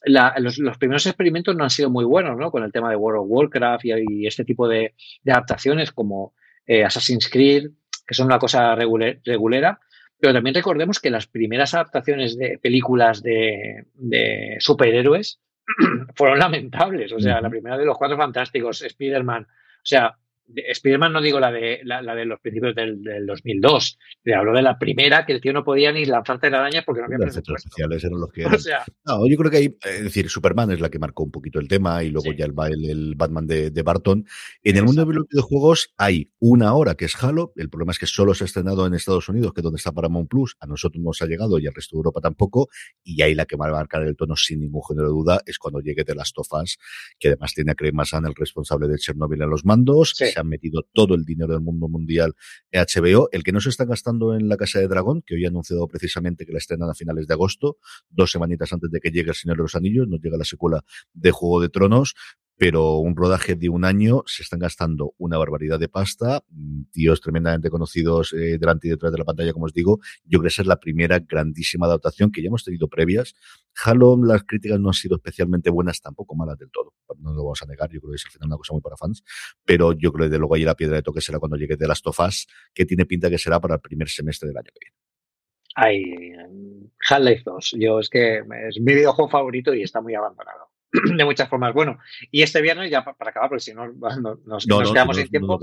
[0.05, 2.51] Los, primeros experimentos no han sido muy buenos, ¿no?
[2.51, 6.35] Con el tema de World of Warcraft y, este tipo de, de adaptaciones como
[6.67, 7.71] eh, Assassin's Creed,
[8.07, 9.81] que son una cosa regular, regulera,
[10.19, 15.41] pero también recordemos que las primeras adaptaciones de películas de, de superhéroes
[16.15, 17.13] fueron lamentables.
[17.13, 20.17] O sea, la primera de los Cuatro Fantásticos, Spider-Man, o sea,
[20.55, 24.53] Spider-Man no digo la de, la, la de los principios del, del, 2002, le hablo
[24.53, 27.35] de la primera que el tío no podía ni lanzar telarañas porque no había Los
[27.35, 28.55] efectos especiales eran los que eran.
[28.55, 31.31] O sea, no, yo creo que hay, es decir, Superman es la que marcó un
[31.31, 32.37] poquito el tema y luego sí.
[32.37, 34.25] ya el, el, el, Batman de, de Barton.
[34.63, 37.99] En el mundo de los videojuegos hay una hora que es Halo, el problema es
[37.99, 40.67] que solo se ha estrenado en Estados Unidos, que es donde está Paramount Plus, a
[40.67, 42.69] nosotros nos ha llegado y al resto de Europa tampoco,
[43.03, 45.59] y ahí la que va a marcar el tono sin ningún género de duda es
[45.59, 46.79] cuando llegue de las tofas,
[47.19, 50.27] que además tiene a Craig Massan, el responsable de Chernobyl en los mandos, sí.
[50.37, 52.35] Se han metido todo el dinero del mundo mundial
[52.71, 55.47] en HBO, el que no se está gastando en la Casa de Dragón, que hoy
[55.47, 57.79] ha anunciado precisamente que la estrenan a finales de agosto,
[58.11, 60.85] dos semanitas antes de que llegue el Señor de los Anillos, nos llega la secuela
[61.15, 62.15] de Juego de Tronos,
[62.57, 66.43] pero un rodaje de un año se están gastando una barbaridad de pasta,
[66.91, 69.99] tíos tremendamente conocidos eh, delante y detrás de la pantalla, como os digo.
[70.25, 73.35] Yo creo que esa es la primera grandísima adaptación que ya hemos tenido previas.
[73.85, 76.95] Halo, las críticas no han sido especialmente buenas, tampoco malas del todo.
[77.19, 78.97] No lo vamos a negar, yo creo que es al final una cosa muy para
[78.97, 79.23] fans,
[79.65, 81.87] pero yo creo que de luego ahí la piedra de toque será cuando llegue de
[81.87, 84.97] las tofas, que tiene pinta que será para el primer semestre del año que viene.
[85.79, 86.33] Ay,
[87.07, 87.77] Half-Life 2.
[87.79, 90.66] Yo es que es mi videojuego favorito y está muy abandonado
[91.17, 91.75] de muchas formas.
[91.75, 91.99] Bueno,
[92.31, 95.23] y este viernes, ya para acabar, porque si no, nos, nos, no, nos quedamos no,
[95.23, 95.59] sin tiempo,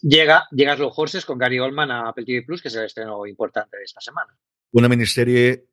[0.00, 3.26] llega, llega Slow Horses con Gary Oldman a Apple TV Plus, que es el estreno
[3.26, 4.36] importante de esta semana.
[4.72, 5.64] Una miniserie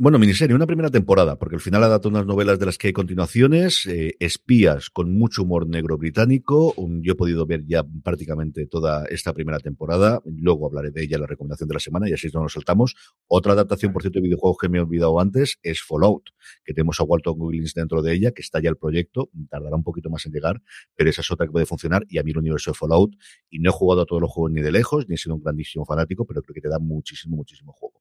[0.00, 2.92] bueno, miniserie, una primera temporada, porque al final adapta unas novelas de las que hay
[2.92, 6.72] continuaciones, eh, espías con mucho humor negro británico.
[7.02, 10.22] Yo he podido ver ya prácticamente toda esta primera temporada.
[10.24, 12.94] Luego hablaré de ella, la recomendación de la semana, y así no nos saltamos.
[13.26, 16.30] Otra adaptación, por cierto, de videojuegos que me he olvidado antes es Fallout,
[16.64, 19.30] que tenemos a Walton Goggins dentro de ella, que está ya el proyecto.
[19.50, 20.62] Tardará un poquito más en llegar,
[20.94, 22.04] pero esa es otra que puede funcionar.
[22.08, 23.16] Y a mí el universo de Fallout,
[23.50, 25.42] y no he jugado a todos los juegos ni de lejos, ni he sido un
[25.42, 28.00] grandísimo fanático, pero creo que te da muchísimo, muchísimo juego.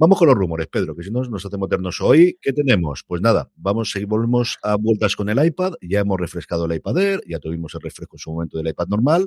[0.00, 2.38] Vamos con los rumores, Pedro, que si no nos hacemos eternos hoy.
[2.40, 3.02] ¿Qué tenemos?
[3.04, 5.72] Pues nada, vamos a volvemos a vueltas con el iPad.
[5.80, 8.86] Ya hemos refrescado el iPad Air, ya tuvimos el refresco en su momento del iPad
[8.86, 9.26] normal,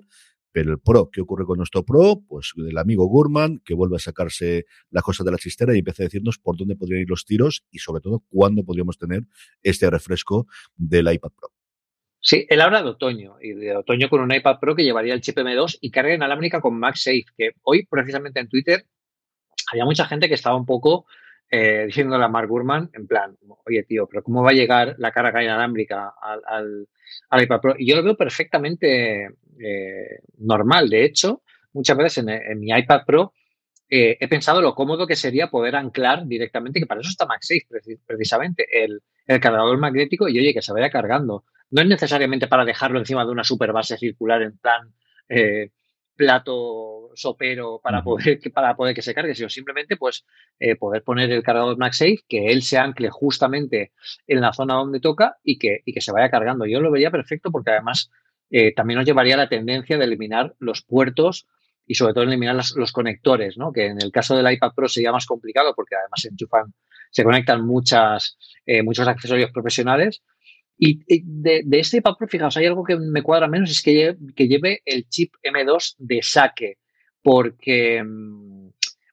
[0.54, 2.22] pero el Pro, ¿qué ocurre con nuestro Pro?
[2.26, 6.04] Pues el amigo Gurman, que vuelve a sacarse las cosas de la chistera y empieza
[6.04, 9.24] a decirnos por dónde podrían ir los tiros y sobre todo cuándo podríamos tener
[9.64, 10.48] este refresco
[10.78, 11.50] del iPad Pro.
[12.22, 15.20] Sí, él habla de otoño, y de otoño con un iPad Pro que llevaría el
[15.20, 18.86] chip M2 y carga inalámbrica con MagSafe, que hoy precisamente en Twitter
[19.72, 21.06] había mucha gente que estaba un poco
[21.50, 25.12] eh, diciéndole a Mark Gurman, en plan, oye tío, pero ¿cómo va a llegar la
[25.12, 26.42] carga inalámbrica al,
[27.30, 27.76] al, iPad Pro?
[27.78, 30.90] Y yo lo veo perfectamente eh, normal.
[30.90, 31.42] De hecho,
[31.74, 33.34] muchas veces en, en mi iPad Pro
[33.94, 37.68] eh, he pensado lo cómodo que sería poder anclar directamente, que para eso está MagSafe
[38.06, 41.44] precisamente, el, el cargador magnético y oye, que se vaya cargando.
[41.72, 44.94] No es necesariamente para dejarlo encima de una super base circular en plan
[45.28, 45.72] eh,
[46.16, 50.26] plato sopero para poder, que, para poder que se cargue, sino simplemente pues
[50.60, 53.94] eh, poder poner el cargador MagSafe, que él se ancle justamente
[54.28, 56.66] en la zona donde toca y que, y que se vaya cargando.
[56.66, 58.12] Yo lo vería perfecto porque además
[58.50, 61.48] eh, también nos llevaría la tendencia de eliminar los puertos
[61.86, 63.72] y sobre todo eliminar las, los conectores, ¿no?
[63.72, 66.74] que en el caso del iPad Pro sería más complicado porque además se enchufan,
[67.12, 70.22] se conectan muchas, eh, muchos accesorios profesionales
[70.84, 73.94] y de, de este iPad Pro, fijaos, hay algo que me cuadra menos, es que
[73.94, 76.80] lleve, que lleve el chip M2 de saque,
[77.22, 78.04] porque,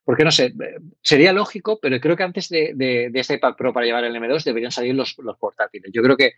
[0.03, 0.53] porque no sé,
[1.01, 4.43] sería lógico, pero creo que antes de, de, este iPad Pro para llevar el M2
[4.43, 5.91] deberían salir los, los portátiles.
[5.93, 6.33] Yo creo que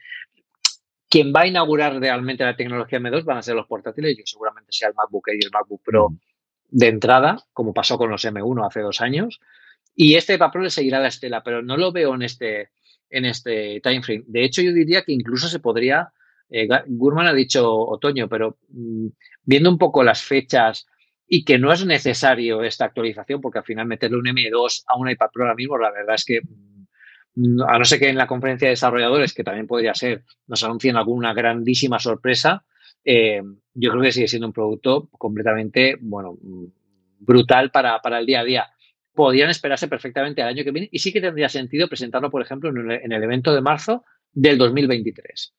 [1.11, 4.15] quien va a inaugurar realmente la tecnología M2 van a ser los portátiles.
[4.17, 6.17] Yo seguramente sea el MacBook Air y el MacBook Pro mm.
[6.69, 9.41] de entrada, como pasó con los M1 hace dos años.
[9.93, 12.69] Y este iPad Pro le seguirá la estela, pero no lo veo en este,
[13.09, 14.23] en este time frame.
[14.25, 16.13] De hecho, yo diría que incluso se podría,
[16.49, 19.07] eh, Gurman ha dicho otoño, pero mm,
[19.43, 20.87] viendo un poco las fechas
[21.33, 25.09] y que no es necesario esta actualización, porque al final meterle un M2 a un
[25.09, 28.27] iPad Pro ahora mismo, la verdad es que mm, a no ser que en la
[28.27, 32.65] conferencia de desarrolladores, que también podría ser, nos anuncien alguna grandísima sorpresa,
[33.05, 33.41] eh,
[33.73, 36.65] yo creo que sigue siendo un producto completamente, bueno, mm,
[37.19, 38.67] brutal para, para el día a día.
[39.13, 42.69] Podrían esperarse perfectamente al año que viene y sí que tendría sentido presentarlo, por ejemplo,
[42.71, 44.03] en el evento de marzo
[44.33, 45.53] del 2023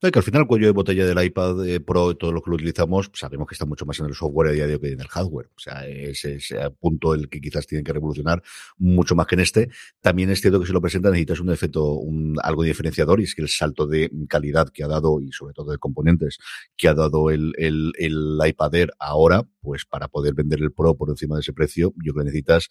[0.00, 2.56] que al final el cuello de botella del iPad eh, Pro, todo lo que lo
[2.56, 5.00] utilizamos, sabemos que está mucho más en el software a día de hoy que en
[5.00, 5.50] el hardware.
[5.54, 8.42] O sea, es ese punto el que quizás tienen que revolucionar
[8.78, 9.68] mucho más que en este.
[10.00, 13.34] También es cierto que si lo presentan necesitas un efecto, un, algo diferenciador y es
[13.34, 16.38] que el salto de calidad que ha dado y sobre todo de componentes
[16.78, 20.96] que ha dado el, el, el iPad Air ahora, pues para poder vender el Pro
[20.96, 22.70] por encima de ese precio, yo creo que necesitas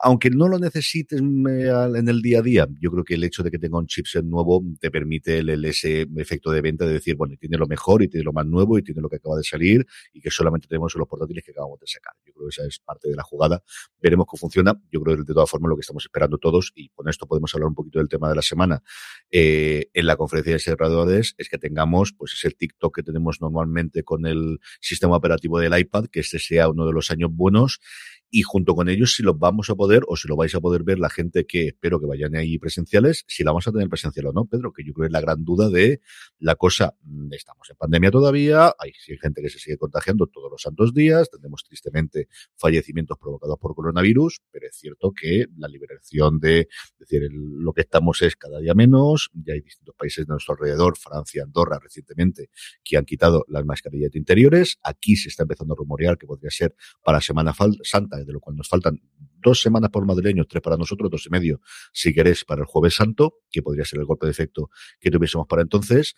[0.00, 3.50] aunque no lo necesites en el día a día, yo creo que el hecho de
[3.50, 7.36] que tenga un chipset nuevo te permite el, ese efecto de venta de decir, bueno,
[7.38, 9.86] tiene lo mejor y tiene lo más nuevo y tiene lo que acaba de salir
[10.12, 12.14] y que solamente tenemos los portátiles que acabamos de sacar.
[12.26, 13.62] Yo creo que esa es parte de la jugada.
[14.00, 14.80] Veremos cómo funciona.
[14.90, 17.54] Yo creo que de todas formas lo que estamos esperando todos, y con esto podemos
[17.54, 18.82] hablar un poquito del tema de la semana,
[19.30, 24.02] eh, en la conferencia de desarrolladores, es que tengamos pues ese TikTok que tenemos normalmente
[24.02, 27.80] con el sistema operativo del iPad, que este sea uno de los años buenos
[28.34, 30.82] y junto con ellos si los vamos a poder o si lo vais a poder
[30.82, 34.26] ver la gente que espero que vayan ahí presenciales, si la vamos a tener presencial
[34.26, 36.00] o no, Pedro, que yo creo que es la gran duda de
[36.40, 38.90] la cosa, mm, estamos en pandemia todavía, hay
[39.22, 42.26] gente que se sigue contagiando todos los santos días, tenemos tristemente
[42.56, 47.82] fallecimientos provocados por coronavirus, pero es cierto que la liberación de, es decir, lo que
[47.82, 52.50] estamos es cada día menos, ya hay distintos países de nuestro alrededor, Francia, Andorra recientemente,
[52.82, 56.74] que han quitado las mascarillas interiores, aquí se está empezando a rumorear que podría ser
[57.04, 57.54] para Semana
[57.84, 59.00] Santa de lo cual nos faltan
[59.44, 61.60] dos semanas por madrileños, tres para nosotros, dos y medio,
[61.92, 65.46] si querés, para el Jueves Santo, que podría ser el golpe de efecto que tuviésemos
[65.46, 66.14] para entonces.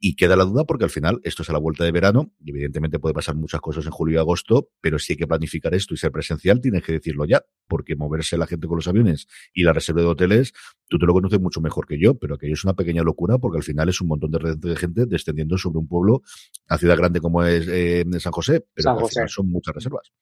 [0.00, 2.50] Y queda la duda porque al final esto es a la vuelta de verano y
[2.50, 5.92] evidentemente puede pasar muchas cosas en julio y agosto, pero si hay que planificar esto
[5.92, 9.64] y ser presencial, tienes que decirlo ya, porque moverse la gente con los aviones y
[9.64, 10.52] la reserva de hoteles,
[10.86, 13.58] tú te lo conoces mucho mejor que yo, pero aquello es una pequeña locura porque
[13.58, 16.22] al final es un montón de, gente descendiendo sobre un pueblo,
[16.70, 20.12] una ciudad grande como es eh, San José, pero al final son muchas reservas.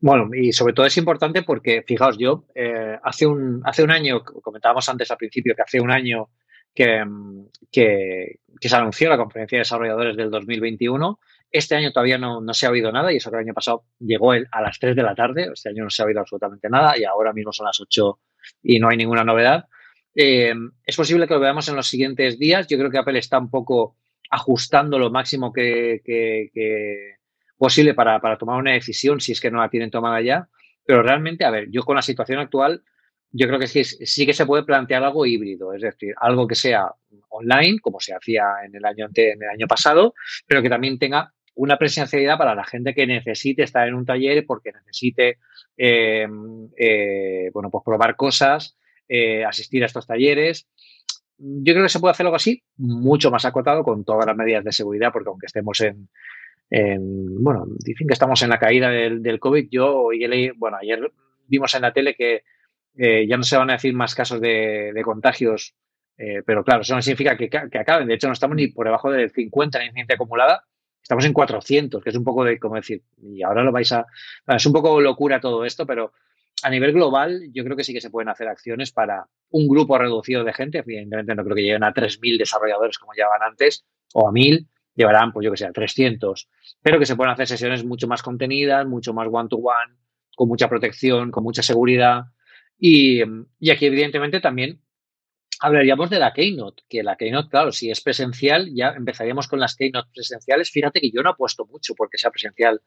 [0.00, 4.22] Bueno, y sobre todo es importante porque, fijaos, yo eh, hace, un, hace un año,
[4.24, 6.30] comentábamos antes al principio que hace un año
[6.74, 7.02] que,
[7.70, 11.18] que, se anunció la conferencia de desarrolladores del 2021.
[11.50, 14.32] Este año todavía no, se ha oído nada y eso que el año pasado llegó
[14.32, 15.50] a las 3 de la tarde.
[15.52, 18.18] Este año no se ha oído absolutamente nada y ahora mismo son las 8
[18.62, 19.64] y no hay ninguna novedad.
[20.14, 20.54] Eh,
[20.84, 22.66] es posible que lo veamos en los siguientes días.
[22.68, 23.96] Yo creo que Apple está un poco
[24.30, 26.00] ajustando lo máximo que,
[27.60, 30.48] posible para, tomar una decisión si es que no la tienen tomada ya.
[30.82, 32.82] Pero realmente, a ver, yo con la situación actual,
[33.32, 36.54] yo creo que sí, sí que se puede plantear algo híbrido, es decir, algo que
[36.54, 36.86] sea
[37.28, 40.14] online, como se hacía en el año, en el año pasado,
[40.46, 44.46] pero que también tenga una presencialidad para la gente que necesite estar en un taller
[44.46, 45.36] porque necesite,
[45.76, 46.26] eh,
[46.78, 50.66] eh, bueno, pues probar cosas, eh, asistir a estos talleres.
[51.36, 54.64] Yo creo que se puede hacer algo así, mucho más acotado con todas las medidas
[54.64, 56.08] de seguridad, porque aunque estemos en,
[56.70, 59.68] bueno, dicen que estamos en la caída del, COVID.
[59.70, 61.12] Yo leí, bueno, ayer
[61.48, 62.42] vimos en la tele que
[62.96, 65.74] eh, ya no se van a decir más casos de, contagios,
[66.16, 68.08] eh, pero claro, eso no significa que, acaben.
[68.08, 70.64] De hecho, no estamos ni por debajo del 50 en incidencia acumulada.
[71.02, 74.06] Estamos en 400, que es un poco de, como decir, y ahora lo vais a...
[74.46, 76.12] es un poco locura todo esto, pero
[76.62, 79.98] a nivel global yo creo que sí que se pueden hacer acciones para un grupo
[79.98, 80.78] reducido de gente.
[80.78, 84.68] Evidentemente no creo que lleguen a 3.000 desarrolladores como llevaban antes, o a 1.000,
[85.00, 86.48] llevarán, pues yo que sé, 300,
[86.82, 89.94] pero que se pueden hacer sesiones mucho más contenidas, mucho más one-to-one,
[90.36, 92.24] con mucha protección, con mucha seguridad.
[92.78, 93.22] Y,
[93.70, 94.80] aquí, evidentemente, también
[95.60, 99.76] hablaríamos de la Keynote, que la Keynote, claro, si es presencial, ya empezaríamos con las
[99.76, 100.70] Keynote presenciales.
[100.70, 102.80] Fíjate que yo no apuesto mucho porque sea presencial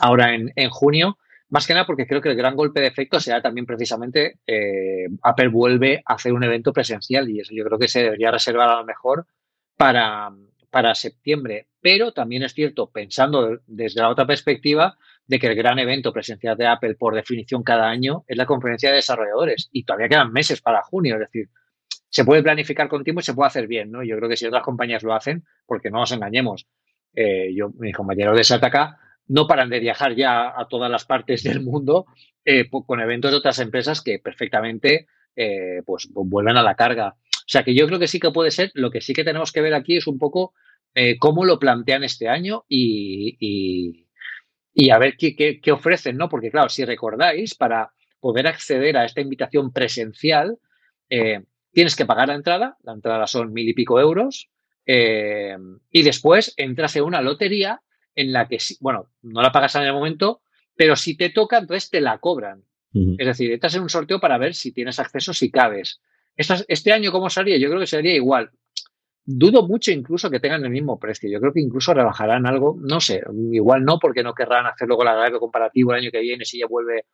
[0.00, 3.40] ahora en, junio, más que nada porque creo que el gran golpe de efecto será
[3.40, 7.88] también precisamente eh, Apple vuelve a hacer un evento presencial y eso yo creo que
[7.88, 9.26] se debería reservar a lo mejor
[9.76, 10.30] para,
[10.70, 11.68] para septiembre.
[11.80, 14.96] Pero también es cierto, pensando desde la otra perspectiva,
[15.26, 18.90] de que el gran evento presencial de Apple, por definición, cada año es la conferencia
[18.90, 19.68] de desarrolladores.
[19.72, 21.14] Y todavía quedan meses para junio.
[21.14, 21.48] Es decir,
[22.08, 23.90] se puede planificar con tiempo y se puede hacer bien.
[23.90, 24.02] ¿no?
[24.02, 26.66] Yo creo que si otras compañías lo hacen, porque no nos engañemos.
[27.14, 28.98] Eh, yo, mis compañeros de Sataka
[29.28, 32.06] no paran de viajar ya a todas las partes del mundo
[32.44, 35.06] eh, con eventos de otras empresas que perfectamente
[35.36, 37.14] eh, pues vuelven a la carga.
[37.50, 38.70] O sea que yo creo que sí que puede ser.
[38.74, 40.54] Lo que sí que tenemos que ver aquí es un poco
[40.94, 44.06] eh, cómo lo plantean este año y,
[44.72, 46.28] y, a ver qué, qué, ofrecen, ¿no?
[46.28, 47.90] Porque claro, si recordáis, para
[48.20, 50.58] poder acceder a esta invitación presencial,
[51.72, 52.76] tienes que pagar la entrada.
[52.84, 54.48] La entrada son mil y pico euros.
[54.86, 57.82] y después entras en una lotería
[58.14, 60.42] en la que, bueno, no la pagas en el momento,
[60.76, 62.62] pero si te toca, entonces te la cobran.
[62.92, 66.00] Es decir, estás en un sorteo para ver si tienes acceso, si cabes.
[66.36, 67.58] Este año, ¿cómo sería?
[67.58, 68.50] Yo creo que sería igual.
[69.24, 71.30] Dudo mucho incluso que tengan el mismo precio.
[71.30, 73.22] Yo creo que incluso rebajarán algo, no sé,
[73.52, 76.58] igual no, porque no querrán hacer luego el agravio comparativo el año que viene si
[76.58, 77.04] ya vuelve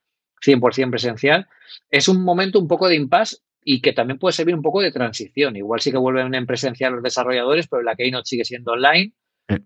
[0.45, 1.47] 100% presencial.
[1.91, 4.93] Es un momento un poco de impasse y que también puede servir un poco de
[4.93, 5.57] transición.
[5.57, 9.13] Igual sí que vuelven en presencial los desarrolladores, pero la Keynote sigue siendo online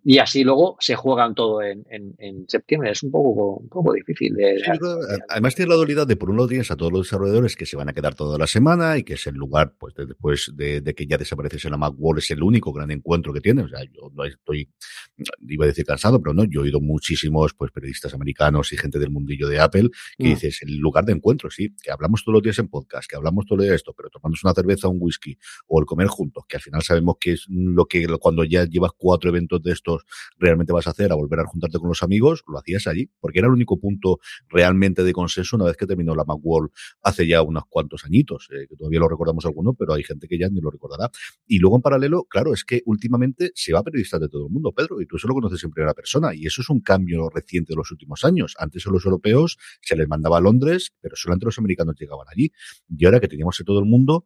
[0.04, 1.84] y así luego se juegan todo en,
[2.48, 2.90] septiembre.
[2.90, 4.34] Es un poco, un poco difícil.
[4.34, 4.62] De,
[5.28, 7.76] además tiene la dualidad de, por un lado, tienes a todos los desarrolladores que se
[7.76, 11.06] van a quedar toda la semana y que es el lugar, pues después de, que
[11.06, 13.66] ya desapareces en la Macworld, es el único gran encuentro que tienes.
[13.66, 14.68] O sea, yo no estoy,
[15.48, 18.98] iba a decir cansado, pero no, yo he oído muchísimos pues periodistas americanos y gente
[18.98, 20.30] del mundillo de Apple que mm.
[20.30, 23.46] dices, el lugar de encuentro, sí, que hablamos todos los días en podcast, que hablamos
[23.46, 26.62] todo de esto, pero tomando una cerveza, un whisky o el comer juntos, que al
[26.62, 30.04] final sabemos que es lo que cuando ya llevas cuatro eventos de estos
[30.38, 33.38] realmente vas a hacer a volver a juntarte con los amigos, lo hacías allí, porque
[33.38, 34.18] era el único punto
[34.48, 36.70] realmente de consenso una vez que terminó la Macworld
[37.02, 40.38] hace ya unos cuantos añitos, eh, que todavía lo recordamos algunos, pero hay gente que
[40.38, 41.10] ya ni lo recordará.
[41.46, 44.52] Y luego en paralelo, claro, es que últimamente se va a periodistas de todo el
[44.52, 47.28] mundo, Pedro, y tú eso lo conoces en primera persona, y eso es un cambio
[47.30, 48.54] reciente de los últimos años.
[48.58, 52.52] Antes a los europeos se les mandaba a Londres, pero solamente los americanos llegaban allí.
[52.88, 54.24] Y ahora que teníamos en todo el mundo,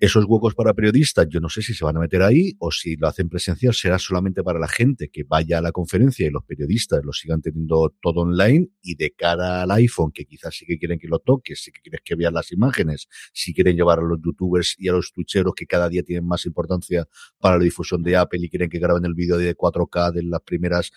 [0.00, 2.96] esos huecos para periodistas, yo no sé si se van a meter ahí o si
[2.96, 6.42] lo hacen presencial, será solamente para la gente que vaya a la conferencia y los
[6.44, 10.78] periodistas lo sigan teniendo todo online y de cara al iPhone, que quizás sí que
[10.78, 14.02] quieren que lo toques, sí que quieres que vean las imágenes, si quieren llevar a
[14.02, 17.06] los youtubers y a los twitcheros que cada día tienen más importancia
[17.38, 20.40] para la difusión de Apple y quieren que graben el vídeo de 4K de las
[20.40, 20.92] primeras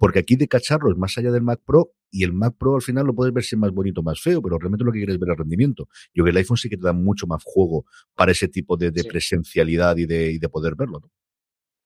[0.00, 3.06] porque aquí de cacharros, más allá del Mac Pro, y el Mac Pro al final
[3.06, 5.28] lo puedes ver si es más bonito, más feo, pero realmente lo que quieres ver
[5.28, 5.88] es el rendimiento.
[6.14, 7.84] Yo creo que el iPhone sí que te da mucho más juego
[8.14, 11.00] para ese tipo de, presencialidad y de, de, poder verlo.
[11.00, 11.10] ¿no?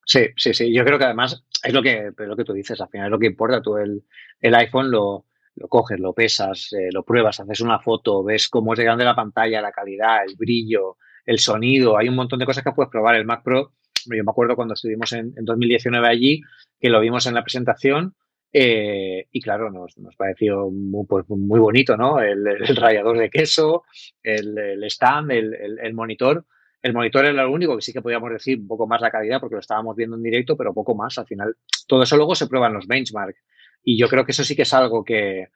[0.06, 0.72] Sí, sí, sí.
[0.72, 3.18] Yo creo que además es lo que, lo que tú dices, al final es lo
[3.18, 3.60] que importa.
[3.60, 4.04] Tú el,
[4.40, 8.74] el iPhone lo, lo coges, lo pesas, eh, lo pruebas, haces una foto, ves cómo
[8.74, 11.98] es de grande la pantalla, la calidad, el brillo, el sonido.
[11.98, 13.16] Hay un montón de cosas que puedes probar.
[13.16, 13.72] El Mac Pro
[14.06, 16.40] yo me acuerdo cuando estuvimos en, 2019 allí,
[16.80, 18.14] que lo vimos en la presentación.
[18.52, 22.20] Eh, y claro, nos, pareció muy, pues, muy bonito, ¿no?
[22.20, 22.44] El,
[22.76, 23.82] rallador de queso,
[24.22, 26.46] el, stand, el, monitor.
[26.80, 29.40] El monitor era lo único que sí que podíamos decir un poco más la calidad
[29.40, 31.18] porque lo estábamos viendo en directo, pero poco más.
[31.18, 31.56] Al final,
[31.88, 33.42] todo eso luego se prueba en los benchmarks.
[33.82, 35.48] Y yo creo que eso sí que es algo que,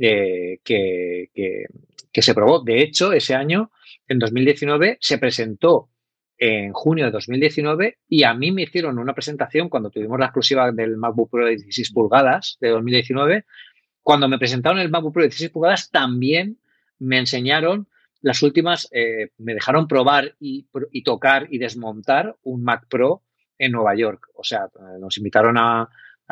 [0.00, 1.30] eh, que,
[2.12, 2.62] que, se probó.
[2.62, 3.70] De hecho, ese año,
[4.08, 5.90] en 2019, se presentó
[6.44, 10.72] en junio de 2019 y a mí me hicieron una presentación cuando tuvimos la exclusiva
[10.72, 13.44] del MacBook Pro de 16 pulgadas de 2019.
[14.02, 16.58] Cuando me presentaron el MacBook Pro de 16 pulgadas también
[16.98, 17.86] me enseñaron
[18.22, 20.66] las últimas, eh, me dejaron probar y,
[21.04, 23.22] tocar y desmontar un Mac Pro
[23.56, 24.26] en Nueva York.
[24.34, 24.68] O sea,
[24.98, 25.88] nos invitaron a,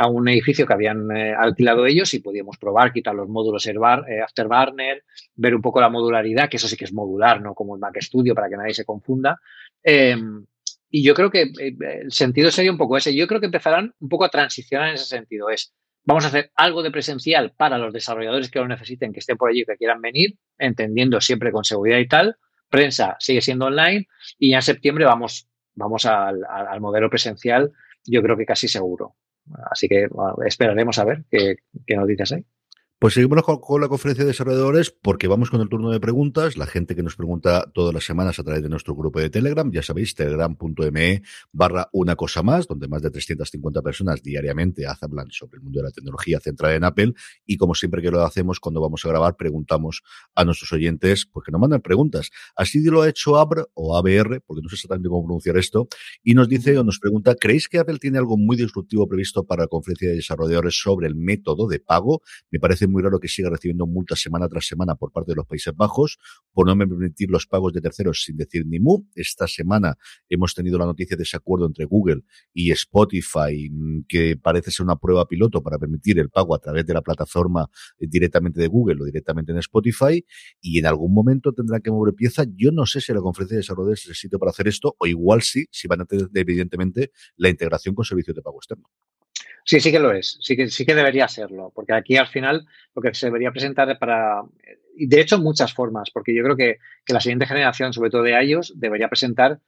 [0.08, 5.04] un edificio que habían eh, alquilado ellos y podíamos probar, quitar los módulos eh, Afterburner,
[5.36, 8.00] ver un poco la modularidad, que eso sí que es modular, no como el Mac
[8.00, 9.38] Studio para que nadie se confunda.
[9.82, 10.46] Em,
[10.90, 13.14] y yo creo que eh, el sentido sería un poco ese.
[13.14, 15.48] Yo creo que empezarán un poco a transicionar en ese sentido.
[15.48, 15.72] Es,
[16.04, 19.50] vamos a hacer algo de presencial para los desarrolladores que lo necesiten, que estén por
[19.50, 22.36] allí, que quieran venir, entendiendo siempre con seguridad y tal.
[22.68, 24.06] Prensa sigue siendo online
[24.38, 26.40] y ya en septiembre vamos, vamos al,
[26.80, 27.72] modelo presencial,
[28.04, 29.16] yo creo que casi seguro.
[29.70, 30.08] Así que
[30.46, 31.56] esperaremos a ver qué,
[31.86, 32.44] qué nos dices ahí.
[33.00, 36.58] Pues seguimos con, la conferencia de desarrolladores porque vamos con el turno de preguntas.
[36.58, 39.72] La gente que nos pregunta todas las semanas a través de nuestro grupo de Telegram,
[39.72, 45.56] ya sabéis, telegram.me barra una cosa más, donde más de 350 personas diariamente hablan sobre
[45.56, 47.14] el mundo de la tecnología centrada en Apple.
[47.46, 50.02] Y como siempre que lo hacemos cuando vamos a grabar, preguntamos
[50.34, 52.28] a nuestros oyentes, pues que nos mandan preguntas.
[52.54, 55.88] Así lo ha hecho ABR o ABR, porque no sé exactamente cómo pronunciar esto,
[56.22, 59.62] y nos dice o nos pregunta, ¿creéis que Apple tiene algo muy disruptivo previsto para
[59.62, 62.20] la conferencia de desarrolladores sobre el método de pago?
[62.50, 65.46] Me parece muy raro que siga recibiendo multas semana tras semana por parte de los
[65.46, 66.18] Países Bajos
[66.52, 69.04] por no permitir los pagos de terceros sin decir ni mu.
[69.14, 69.96] Esta semana
[70.28, 72.22] hemos tenido la noticia de ese acuerdo entre Google
[72.52, 76.84] y Spotify, mm, que parece ser una prueba piloto para permitir el pago a través
[76.86, 77.68] de la plataforma
[77.98, 80.24] directamente de Google o directamente en Spotify,
[80.60, 82.44] y en algún momento tendrá que mover pieza.
[82.56, 85.06] Yo no sé si la conferencia de desarrollo es el sitio para hacer esto, o
[85.06, 88.88] igual sí, si van a tener evidentemente la integración con servicios de pago externo.
[89.64, 92.66] Sí, sí que lo es, sí que, sí que debería serlo, porque aquí al final
[92.94, 94.42] lo que se debería presentar para,
[94.96, 98.42] de hecho muchas formas, porque yo creo que, que la siguiente generación, sobre todo de
[98.42, 99.60] iOS, debería presentar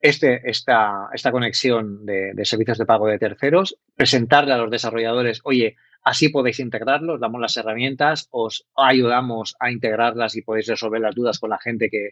[0.00, 5.40] este, esta, esta conexión de, de, servicios de pago de terceros, presentarle a los desarrolladores,
[5.42, 11.14] oye, así podéis integrarlos, damos las herramientas, os ayudamos a integrarlas y podéis resolver las
[11.14, 12.10] dudas con la gente que,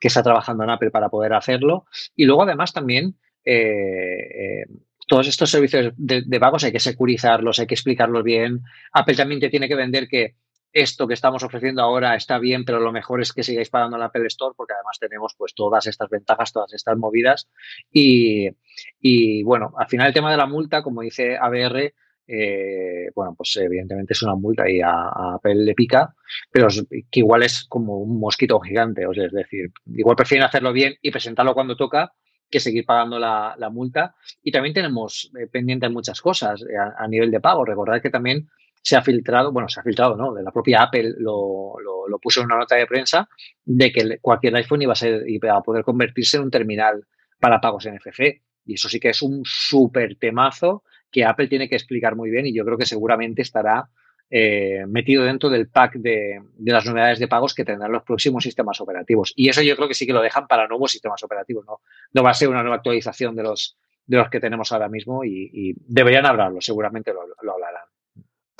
[0.00, 1.86] que está trabajando en Apple para poder hacerlo.
[2.16, 3.16] Y luego además también...
[3.44, 4.66] Eh, eh,
[5.08, 8.60] todos estos servicios de, de, pagos hay que securizarlos, hay que explicarlos bien.
[8.92, 10.36] Apple también te tiene que vender que
[10.72, 14.00] esto que estamos ofreciendo ahora está bien, pero lo mejor es que sigáis pagando en
[14.00, 17.48] la Apple Store porque además tenemos pues todas estas ventajas, todas estas movidas.
[17.90, 21.94] Y, bueno, al final el tema de la multa, como dice ABR,
[22.30, 26.14] eh, bueno, pues evidentemente es una multa y a, Apple le pica,
[26.50, 26.68] pero
[27.10, 30.94] que igual es como un mosquito gigante, o sea, es decir, igual prefieren hacerlo bien
[31.00, 32.12] y presentarlo cuando toca
[32.50, 34.14] que seguir pagando la, multa.
[34.42, 37.64] Y también tenemos eh, pendientes muchas cosas eh, a, nivel de pago.
[37.64, 38.48] Recordad que también
[38.82, 40.32] se ha filtrado, bueno, se ha filtrado, ¿no?
[40.32, 43.28] De la propia Apple lo, lo, lo puso en una nota de prensa
[43.64, 47.06] de que cualquier iPhone iba a, ser, iba a poder convertirse en un terminal
[47.38, 48.42] para pagos NFC.
[48.64, 52.46] Y eso sí que es un súper temazo que Apple tiene que explicar muy bien
[52.46, 53.88] y yo creo que seguramente estará
[54.30, 58.44] eh, metido dentro del pack de, de, las novedades de pagos que tendrán los próximos
[58.44, 59.32] sistemas operativos.
[59.36, 61.80] Y eso yo creo que sí que lo dejan para nuevos sistemas operativos, ¿no?
[62.12, 63.76] No va a ser una nueva actualización de los,
[64.06, 67.84] de los que tenemos ahora mismo y, y deberían hablarlo, seguramente lo, lo hablarán.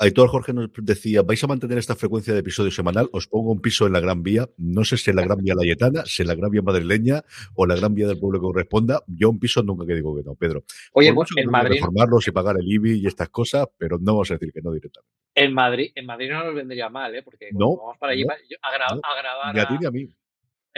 [0.01, 3.59] Aitor Jorge nos decía, vais a mantener esta frecuencia de episodio semanal, os pongo un
[3.59, 6.29] piso en la Gran Vía, no sé si en la Gran Vía layetana, si en
[6.29, 7.21] la Gran Vía madrileña
[7.53, 10.23] o la Gran Vía del pueblo que corresponda, yo un piso nunca que digo que
[10.23, 10.63] no, Pedro.
[10.93, 11.81] Oye, pues en Madrid...
[11.81, 14.71] Reformarlos y pagar el IBI y estas cosas, pero no vamos a decir que no
[14.71, 15.11] directamente.
[15.35, 17.21] En Madrid, en Madrid no nos vendría mal, ¿eh?
[17.21, 19.53] porque no, vamos para allí no, a, gra no, a, grabar...
[19.53, 20.07] Ni a ti ni a mí.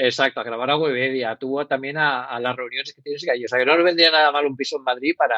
[0.04, 3.46] Exacto, a grabar a Webedia, tú también a, a, las reuniones que tienes que allí.
[3.46, 5.36] O sea, que no nos vendría nada mal un piso en Madrid para,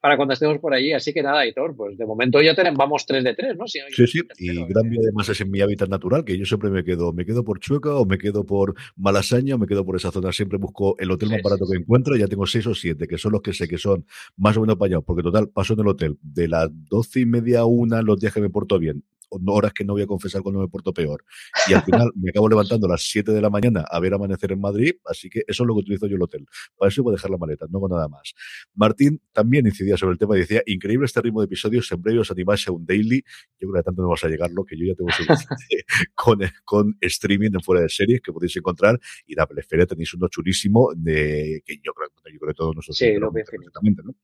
[0.00, 0.92] para cuando estemos por allí.
[0.92, 3.66] Así que nada, Aitor, pues de momento ya tenemos, vamos 3 de 3, ¿no?
[3.66, 4.20] Sí, sí, sí.
[4.38, 7.26] y Gran Vía además es en mi hábitat natural, que yo siempre me quedo, me
[7.26, 10.30] quedo por Chueca o me quedo por Malasaña o me quedo por esa zona.
[10.30, 11.82] Siempre busco el hotel más sí, barato sí, que sí.
[11.82, 12.16] encuentro.
[12.16, 14.76] Ya tengo 6 o 7, que son los que sé que son más o menos
[14.76, 18.20] apañados, porque total, paso en el hotel de las 12 y media a una los
[18.20, 21.24] días que me porto bien horas que no voy a confesar cuando me porto peor.
[21.68, 24.52] Y al final me acabo levantando a las 7 de la mañana a ver amanecer
[24.52, 26.46] en Madrid, así que eso es lo que utilizo yo el hotel.
[26.76, 28.34] Para eso voy a dejar la maleta, no hago nada más.
[28.74, 32.20] Martín también incidía sobre el tema y decía, increíble este ritmo de episodios, en breve
[32.20, 33.22] os animáis a un daily.
[33.58, 35.08] Yo creo que tanto no vas a llegarlo, que yo ya tengo
[36.14, 38.98] con, con streaming en fuera de series que podéis encontrar.
[39.26, 42.98] Y la Esfera tenéis uno chulísimo de que yo creo, yo creo que todos nosotros
[42.98, 44.14] sí, lo perfectamente, ¿no?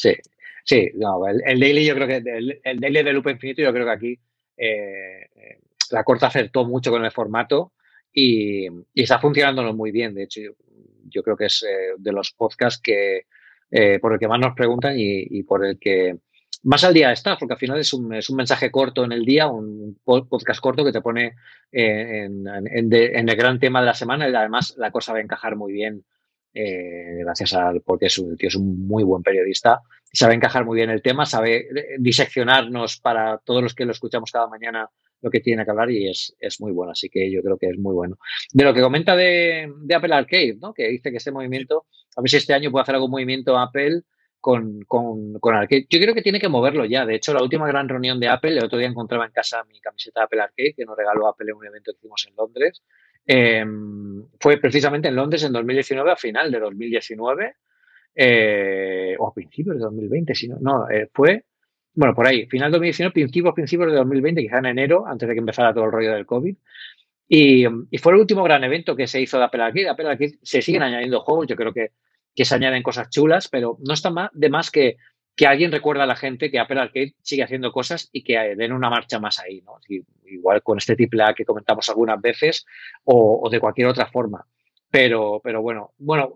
[0.00, 0.14] Sí,
[0.64, 3.72] Sí, no, el, el, daily yo creo que el, el, daily de Loop Infinito yo
[3.72, 4.20] creo que aquí
[4.56, 5.28] eh,
[5.90, 7.72] la corta acertó mucho con el formato
[8.12, 10.14] y, está funcionando muy bien.
[10.14, 10.52] De hecho, yo,
[11.08, 13.26] yo creo que es eh, de los podcasts que
[13.70, 16.18] eh, por el que más nos preguntan y, por el que
[16.62, 19.24] más al día está, porque al final es un, es un mensaje corto en el
[19.24, 21.34] día, un podcast corto que te pone
[21.72, 25.56] en, en el gran tema de la semana y además la cosa va a encajar
[25.56, 26.04] muy bien
[26.54, 29.80] eh, gracias al, porque es un, tío es un muy buen periodista,
[30.12, 34.48] sabe encajar muy bien el tema, sabe diseccionarnos para todos los que lo escuchamos cada
[34.48, 34.88] mañana
[35.22, 37.68] lo que tiene que hablar y es, es muy bueno, así que yo creo que
[37.68, 38.18] es muy bueno.
[38.52, 40.72] De lo que comenta de, de Apple Arcade, ¿no?
[40.72, 41.86] que dice que este movimiento,
[42.16, 44.02] a ver si este año puede hacer algún movimiento Apple
[44.40, 45.86] con, con, con Arcade.
[45.90, 47.04] Yo creo que tiene que moverlo ya.
[47.04, 49.78] De hecho, la última gran reunión de Apple, el otro día encontraba en casa mi
[49.80, 52.82] camiseta de Apple Arcade, que nos regaló Apple en un evento que hicimos en Londres.
[53.26, 53.64] Eh,
[54.38, 57.54] fue precisamente en Londres en 2019, a final de 2019,
[58.14, 61.44] eh, o a principios de 2020, si no, no, eh, fue,
[61.94, 65.34] bueno, por ahí, final de 2019, principios, principios de 2020, quizá en enero, antes de
[65.34, 66.56] que empezara todo el rollo del COVID.
[67.28, 69.88] Y, y, fue el último gran evento que se hizo de Apple Arcade.
[69.88, 71.92] Apple Arcade se siguen añadiendo juegos, yo creo que,
[72.34, 74.96] que se añaden cosas chulas, pero no está de más que
[75.40, 78.74] que alguien recuerda a la gente que Apple Arcade sigue haciendo cosas y que den
[78.74, 79.78] una marcha más ahí, ¿no?
[80.26, 82.66] Igual con este triple que comentamos algunas veces
[83.04, 84.44] o, de cualquier otra forma.
[84.90, 86.34] Pero, pero bueno, bueno,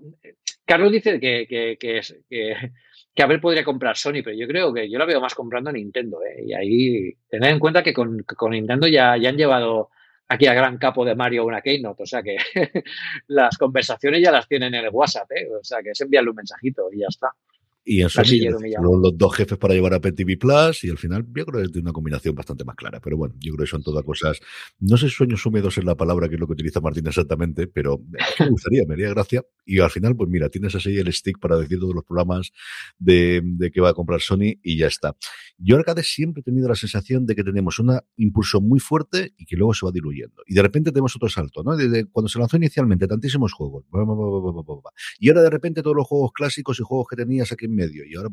[0.65, 5.05] Carlos dice que, que, que Apple podría comprar Sony, pero yo creo que yo la
[5.05, 6.43] veo más comprando Nintendo, ¿eh?
[6.47, 9.91] Y ahí tened en cuenta que con, con Nintendo ya, ya han llevado
[10.29, 12.39] aquí al gran capo de Mario una Keynote, o sea que
[13.27, 15.47] las conversaciones ya las tienen en el WhatsApp, ¿eh?
[15.61, 17.35] O sea que es enviarle un mensajito y ya está.
[17.87, 18.63] Y en Sony los,
[19.03, 21.71] los, dos jefes para llevar a Apple TV Plus y al final yo creo que
[21.71, 22.99] es una combinación bastante más clara.
[23.01, 24.41] Pero bueno, yo creo que son todas cosas.
[24.81, 27.67] No sé si sueños húmedos es la palabra que es lo que utiliza Martín exactamente,
[27.67, 28.19] pero me
[28.51, 31.79] gustaría, me haría gracia Y al final, pues mira, tienes así el stick para decir
[31.79, 32.53] todos los programas
[32.99, 35.15] de, de que va a comprar Sony y ya está.
[35.59, 39.45] Yo Arcade siempre he tenido la sensación de que tenemos un impulso muy fuerte y
[39.45, 40.43] que luego se va diluyendo.
[40.47, 41.77] Y de repente tenemos otro salto, ¿no?
[41.77, 43.85] Desde cuando se lanzó inicialmente tantísimos juegos.
[45.19, 48.05] Y ahora de repente todos los juegos clásicos y juegos que tenías aquí en medio.
[48.07, 48.31] Y ahora,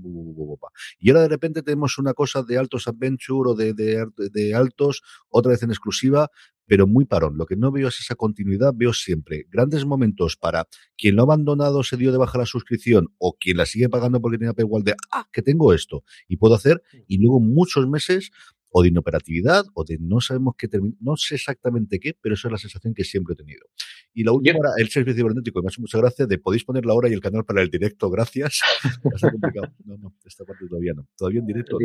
[0.99, 5.01] y ahora de repente tenemos una cosa de altos adventure o de, de, de altos,
[5.29, 6.29] otra vez en exclusiva,
[6.71, 7.37] pero muy parón.
[7.37, 11.25] Lo que no veo es esa continuidad, veo siempre grandes momentos para quien lo ha
[11.25, 14.83] abandonado, se dio de baja la suscripción o quien la sigue pagando porque tiene igual
[14.83, 18.31] de, ah, que tengo esto y puedo hacer, y luego muchos meses
[18.71, 20.67] o de inoperatividad o de no sabemos qué
[20.99, 23.65] no sé exactamente qué, pero esa es la sensación que siempre he tenido.
[24.13, 27.09] Y la última el servicio cibernético, me hace muchas gracias, de podéis poner la hora
[27.09, 28.61] y el canal para el directo, gracias.
[29.85, 31.07] no, no, esta parte todavía no.
[31.17, 31.77] Todavía en directo.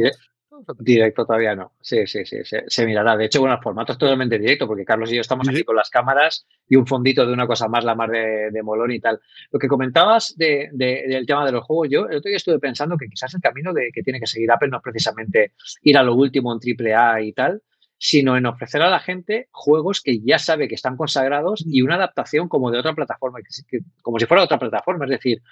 [0.79, 1.73] Directo todavía no.
[1.81, 3.17] Sí, sí, sí, se, mirará.
[3.17, 5.77] De hecho, bueno, el formato es totalmente directo, porque Carlos y yo estamos aquí con
[5.77, 9.21] las cámaras y un fondito de una cosa más, la más de, molón y tal.
[9.51, 12.97] Lo que comentabas de, del tema de los juegos, yo el otro día estuve pensando
[12.97, 15.53] que quizás el camino de que tiene que seguir Apple no es precisamente
[15.83, 17.63] ir a lo último en AAA y tal,
[17.99, 21.95] sino en ofrecer a la gente juegos que ya sabe que están consagrados y una
[21.95, 23.39] adaptación como de otra plataforma,
[24.03, 25.07] como si fuera otra plataforma.
[25.07, 25.43] Es decir,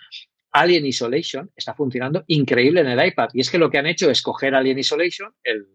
[0.54, 3.30] Alien Isolation está funcionando increíble en el iPad.
[3.32, 5.66] Y es que lo que han hecho es coger Alien Isolation, el,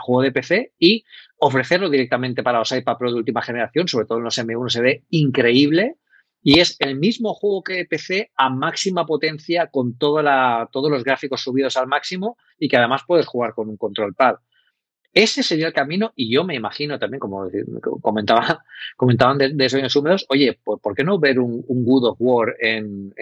[0.00, 1.04] juego de PC, y
[1.38, 4.80] ofrecerlo directamente para los iPad Pro de última generación, sobre todo en los M1 se
[4.80, 5.96] ve increíble.
[6.42, 11.76] Y es el mismo juego que PC a máxima potencia con todos los gráficos subidos
[11.76, 14.36] al máximo y que además puedes jugar con un control pad.
[15.12, 17.48] Ese sería el camino y yo me imagino también, como
[18.00, 18.64] comentaba,
[18.96, 23.12] comentaban de, Sueños Húmedos, oye, ¿por, qué no ver un, Good of War en,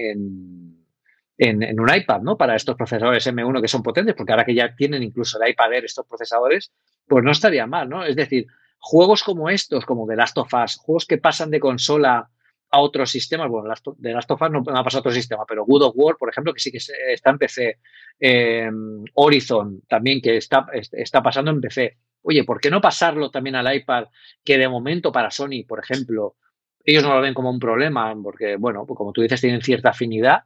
[1.38, 2.36] un iPad, ¿no?
[2.36, 5.72] Para estos procesadores M1 que son potentes, porque ahora que ya tienen incluso el iPad
[5.74, 6.72] Air estos procesadores,
[7.06, 8.04] pues no estaría mal, ¿no?
[8.04, 8.46] Es decir,
[8.78, 12.30] juegos como estos, como The Last of Us, juegos que pasan de consola
[12.70, 15.64] a otros sistemas, bueno, The Last of Us no, ha pasado a otro sistema, pero
[15.64, 17.78] Good of War, por ejemplo, que sí que está en PC,
[18.18, 18.70] eh,
[19.14, 21.96] Horizon también, que está, está pasando en PC.
[22.22, 24.06] Oye, ¿por qué no pasarlo también al iPad,
[24.44, 26.36] que de momento para Sony, por ejemplo,
[26.84, 29.90] ellos no lo ven como un problema, porque, bueno, pues como tú dices, tienen cierta
[29.90, 30.44] afinidad,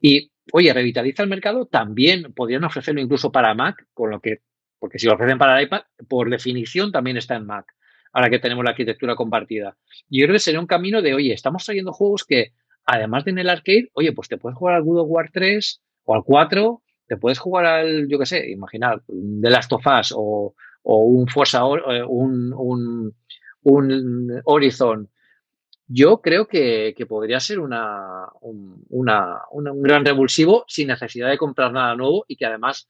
[0.00, 4.40] y, oye, revitaliza el mercado, también podrían ofrecerlo incluso para Mac, con lo que,
[4.78, 7.66] porque si lo ofrecen para el iPad, por definición también está en Mac,
[8.12, 9.76] ahora que tenemos la arquitectura compartida.
[10.08, 12.52] Y yo creo que sería un camino de, oye, estamos trayendo juegos que,
[12.84, 15.82] además de en el arcade, oye, pues te puedes jugar al God of War 3
[16.04, 20.12] o al 4, te puedes jugar al, yo qué sé, imaginar, The Last of Us
[20.14, 23.14] o, un Forza, eh, un, un,
[23.62, 25.10] un Horizon
[25.88, 31.96] yo creo que, podría ser una, un, un, gran revulsivo sin necesidad de comprar nada
[31.96, 32.88] nuevo y que además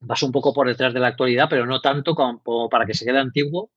[0.00, 3.04] vas un poco por detrás de la actualidad, pero no tanto como, para que se
[3.04, 3.70] quede antiguo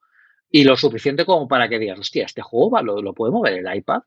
[0.50, 3.76] y lo suficiente como para que digas, hostia, este juego lo, lo puede mover el
[3.76, 4.02] iPad.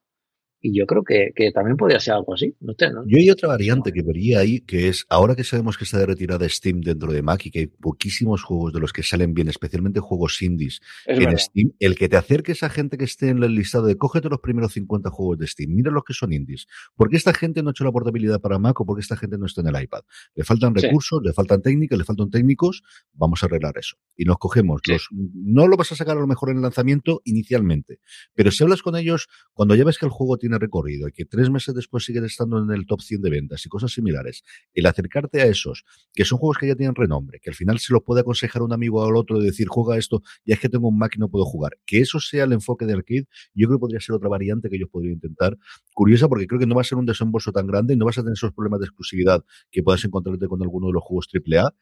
[0.61, 2.55] Y yo creo que, también podría ser algo así.
[2.61, 2.75] ¿no?
[3.07, 6.07] Yo hay otra variante que vería ahí, que es ahora que sabemos que está de
[6.07, 9.49] retirada Steam dentro de Mac y que hay poquísimos juegos de los que salen bien,
[9.49, 13.55] especialmente juegos indies en Steam, el que te acerques a gente que esté en el
[13.55, 16.67] listado de cógete los primeros 50 juegos de Steam, mira los que son indies.
[16.97, 19.17] ¿Por qué esta gente no ha hecho la portabilidad para Mac o por qué esta
[19.17, 20.01] gente no está en el iPad?
[20.35, 22.83] Le faltan recursos, le faltan técnicas, le faltan técnicos,
[23.13, 23.97] vamos a arreglar eso.
[24.17, 27.21] Y nos cogemos los, no lo vas a sacar a lo mejor en el lanzamiento
[27.25, 28.01] inicialmente,
[28.35, 31.25] pero si hablas con ellos, cuando ya ves que el juego tiene recorrido y que
[31.25, 34.87] tres meses después siguen estando en el top 100 de ventas y cosas similares, el
[34.87, 35.85] acercarte a esos,
[36.15, 38.73] que son juegos que ya tienen renombre, que al final se los puede aconsejar un
[38.73, 41.29] amigo al otro de decir, juega esto, y es que tengo un Mac y no
[41.29, 44.29] puedo jugar, que eso sea el enfoque de arcade, yo creo que podría ser otra
[44.29, 45.57] variante que ellos podrían intentar.
[45.93, 48.19] Curiosa porque creo que no va a ser un desembolso tan grande y no vas
[48.19, 51.75] a tener esos problemas de exclusividad que puedas encontrarte con alguno de los juegos AAA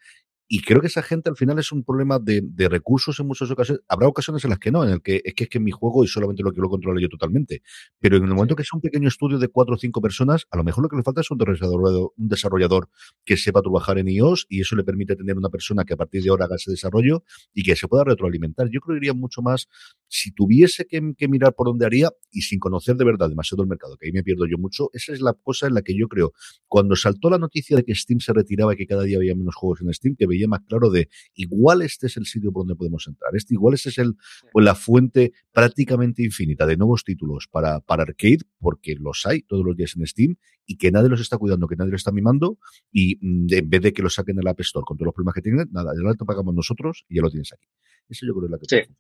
[0.49, 3.51] y creo que esa gente al final es un problema de, de, recursos en muchas
[3.51, 3.83] ocasiones.
[3.89, 6.05] Habrá ocasiones en las que no, en el que es que es que mi juego
[6.05, 7.63] y solamente lo quiero controlar yo totalmente.
[7.99, 10.57] Pero en el momento que es un pequeño estudio de cuatro o cinco personas, a
[10.57, 12.89] lo mejor lo que le falta es un desarrollador, un desarrollador
[13.25, 16.23] que sepa trabajar en iOS y eso le permite tener una persona que a partir
[16.23, 18.69] de ahora haga ese desarrollo y que se pueda retroalimentar.
[18.71, 19.69] Yo creo que iría mucho más
[20.07, 23.69] si tuviese que, que mirar por dónde haría y sin conocer de verdad demasiado el
[23.69, 24.91] mercado, que ahí me pierdo yo mucho.
[24.93, 26.33] Esa es la cosa en la que yo creo,
[26.69, 29.57] cuando saltó la noticia de que Steam se retiraba y que cada día había menos
[29.57, 32.77] juegos en Steam, que veía más claro de igual este es el sitio por donde
[32.77, 33.35] podemos entrar.
[33.35, 34.17] Este igual este es el,
[34.53, 39.65] pues, la fuente prácticamente infinita de nuevos títulos para, para arcade, porque los hay todos
[39.65, 42.59] los días en Steam y que nadie los está cuidando, que nadie los está mimando
[42.93, 45.35] y mm, en vez de que lo saquen el App Store con todos los problemas
[45.35, 47.67] que tienen, nada, ya lo pagamos nosotros y ya lo tienes aquí.
[48.09, 48.95] Eso yo creo que es la que sí.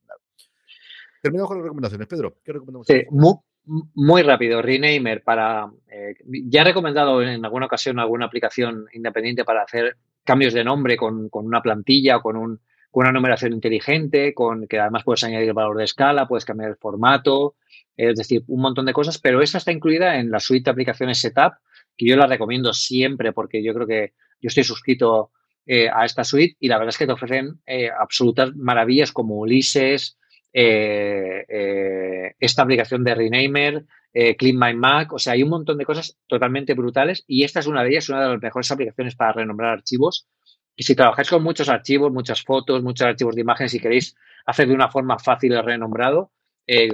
[1.22, 2.06] Terminamos con las recomendaciones.
[2.06, 2.86] Pedro, ¿qué recomendamos?
[2.86, 3.02] Sí,
[3.94, 4.62] muy, rápido.
[4.62, 5.70] Renamer para.
[5.88, 6.14] Eh,
[6.44, 9.96] ya he recomendado en alguna ocasión alguna aplicación independiente para hacer
[10.26, 12.60] cambios de nombre con, una plantilla, con, un,
[12.90, 16.76] con una numeración inteligente, con que además puedes añadir valor de escala, puedes cambiar el
[16.76, 17.54] formato.
[17.96, 21.18] es decir, un montón de cosas, pero esa está incluida en la suite de aplicaciones
[21.18, 21.54] Setup,
[21.96, 24.12] que yo la recomiendo siempre porque yo creo que
[24.42, 25.30] yo estoy suscrito
[25.64, 29.36] eh, a esta suite y la verdad es que te ofrecen eh, absolutas maravillas como
[29.36, 30.18] Ulises,
[30.58, 33.84] eh, esta aplicación de Renamer,
[34.38, 37.66] Clean My Mac, o sea, hay un montón de cosas totalmente brutales y esta es
[37.66, 40.26] una de ellas, una de las mejores aplicaciones para renombrar archivos.
[40.74, 44.68] Y si trabajáis con muchos archivos, muchas fotos, muchos archivos de imágenes y queréis hacer
[44.68, 46.32] de una forma fácil el renombrado,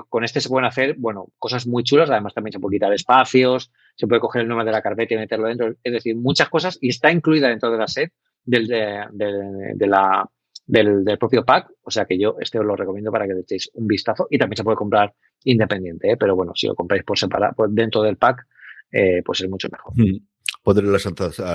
[0.09, 2.11] con este se pueden hacer, bueno, cosas muy chulas.
[2.11, 5.19] Además, también se puede quitar espacios, se puede coger el nombre de la carpeta y
[5.19, 5.75] meterlo dentro.
[5.83, 8.13] Es decir, muchas cosas y está incluida dentro de la set
[8.45, 10.29] del, de, la,
[10.67, 11.71] del, propio pack.
[11.83, 14.39] O sea que yo este os lo recomiendo para que le echéis un vistazo y
[14.39, 16.17] también se puede comprar independiente, ¿eh?
[16.17, 18.47] pero bueno, si lo compráis por separado, pues dentro del pack,
[18.93, 19.93] eh, pues es mucho mejor.
[19.97, 20.27] Mm.
[20.63, 21.05] Pondré las,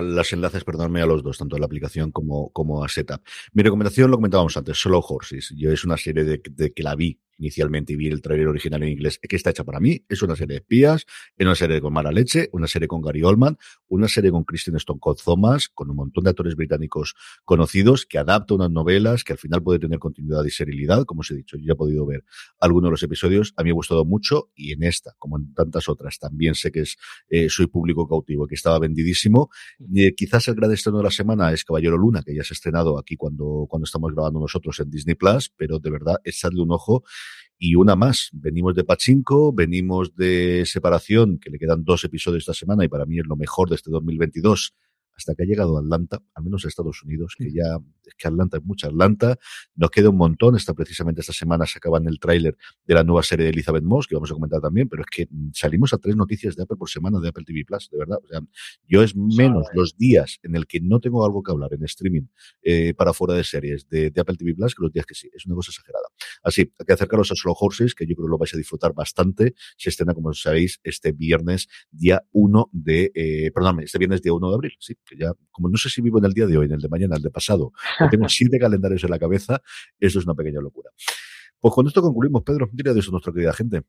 [0.04, 3.22] las enlaces, perdóname, a los dos, tanto a la aplicación como, como a Setup.
[3.54, 5.54] Mi recomendación lo comentábamos antes, Solo Horses.
[5.56, 8.84] Yo es una serie de, de que la vi inicialmente y vi el trailer original
[8.84, 10.04] en inglés, que está hecha para mí.
[10.10, 11.06] Es una serie de espías,
[11.38, 13.58] es una serie con Mara Leche, una serie con Gary Oldman,
[13.88, 17.16] una serie con Kristen Stone Thomas, con un montón de actores británicos
[17.46, 21.06] conocidos, que adapta unas novelas, que al final puede tener continuidad y serialidad.
[21.06, 22.24] Como os he dicho, yo ya he podido ver
[22.60, 23.54] algunos de los episodios.
[23.58, 26.72] A mí me ha gustado mucho y en esta, como en tantas otras, también sé
[26.72, 26.98] que es
[27.30, 29.50] eh, soy público cautivo, que estaba vendidísimo.
[29.96, 32.56] Eh, quizás el gran estreno de la semana es Caballero Luna, que ya se ha
[32.56, 36.72] estrenado aquí cuando, cuando estamos grabando nosotros en Disney Plus, pero de verdad, echarle un
[36.72, 37.04] ojo
[37.58, 38.30] y una más.
[38.34, 43.06] Venimos de Pachinko, venimos de Separación, que le quedan dos episodios esta semana y para
[43.06, 44.74] mí es lo mejor de este 2022
[45.18, 48.58] hasta que ha llegado Atlanta, al menos a Estados Unidos, que ya es que Atlanta
[48.58, 49.38] es mucha Atlanta.
[49.76, 50.56] Nos queda un montón.
[50.56, 53.84] Está precisamente esta semana se acaba en el tráiler de la nueva serie de Elizabeth
[53.84, 56.78] Moss, que vamos a comentar también, pero es que salimos a tres noticias de Apple
[56.78, 58.18] por semana de Apple TV Plus, de verdad.
[58.24, 58.42] O sea,
[58.88, 62.24] yo es menos los días en el que no tengo algo que hablar en streaming
[62.62, 65.30] eh, para fuera de series de, Apple TV Plus que los días que sí.
[65.34, 66.06] Es una cosa exagerada.
[66.44, 68.94] Así, hay que acercaros a Solo Horses, que yo creo que lo vais a disfrutar
[68.94, 69.54] bastante.
[69.78, 74.50] Se estrena, como sabéis, este viernes, día 1 de, eh, perdóname, este viernes día 1
[74.50, 76.66] de abril, sí, que ya, como no sé si vivo en el día de hoy,
[76.66, 77.72] en el de mañana, el de pasado,
[78.12, 79.62] tengo siete calendarios en la cabeza,
[80.00, 80.92] eso es una pequeña locura.
[81.60, 82.70] Pues con esto concluimos, Pedro.
[82.72, 83.82] Dile de eso nuestra querida gente.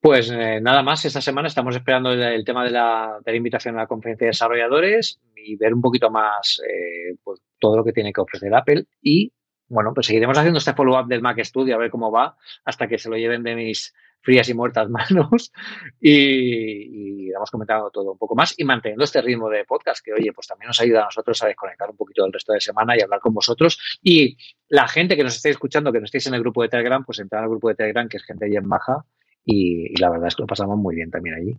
[0.00, 3.76] Pues eh, nada más, esta semana estamos esperando el, tema de la, de la, invitación
[3.76, 7.92] a la conferencia de desarrolladores y ver un poquito más eh, pues, todo lo que
[7.92, 9.32] tiene que ofrecer Apple y
[9.68, 12.98] bueno, pues seguiremos haciendo este follow-up del Mac Studio a ver cómo va hasta que
[12.98, 13.94] se lo lleven de mis
[14.26, 15.52] frías y muertas manos
[16.00, 20.12] y, y hemos comentado todo un poco más y manteniendo este ritmo de podcast que,
[20.12, 22.96] oye, pues también nos ayuda a nosotros a desconectar un poquito del resto de semana
[22.96, 23.78] y hablar con vosotros.
[24.02, 24.36] Y
[24.68, 27.20] la gente que nos esté escuchando, que no estéis en el grupo de Telegram, pues
[27.20, 29.04] entrar al grupo de Telegram, que es gente en baja
[29.44, 31.58] y, la verdad es que lo pasamos muy bien también allí.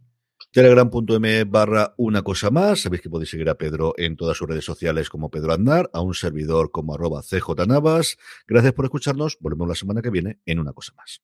[0.51, 2.81] Telegram.me barra una cosa más.
[2.81, 6.01] Sabéis que podéis seguir a Pedro en todas sus redes sociales como Pedro Andar, a
[6.01, 8.17] un servidor como arroba cjnavas.
[8.45, 9.37] Gracias por escucharnos.
[9.39, 11.21] Volvemos la semana que viene en una cosa más.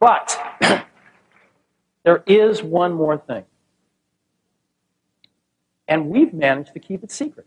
[0.00, 0.38] But
[2.04, 3.44] there is one more thing.
[5.86, 7.46] And we've managed to keep it secret.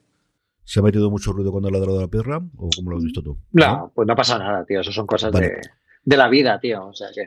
[0.64, 2.38] ¿Se ha metido mucho ruido cuando ha ladrado la perra?
[2.58, 3.38] ¿O cómo lo has visto tú?
[3.52, 4.82] No, pues no pasa nada, tío.
[4.82, 5.60] Eso son cosas de,
[6.04, 6.88] de, la vida, tío.
[6.88, 7.26] O sea que.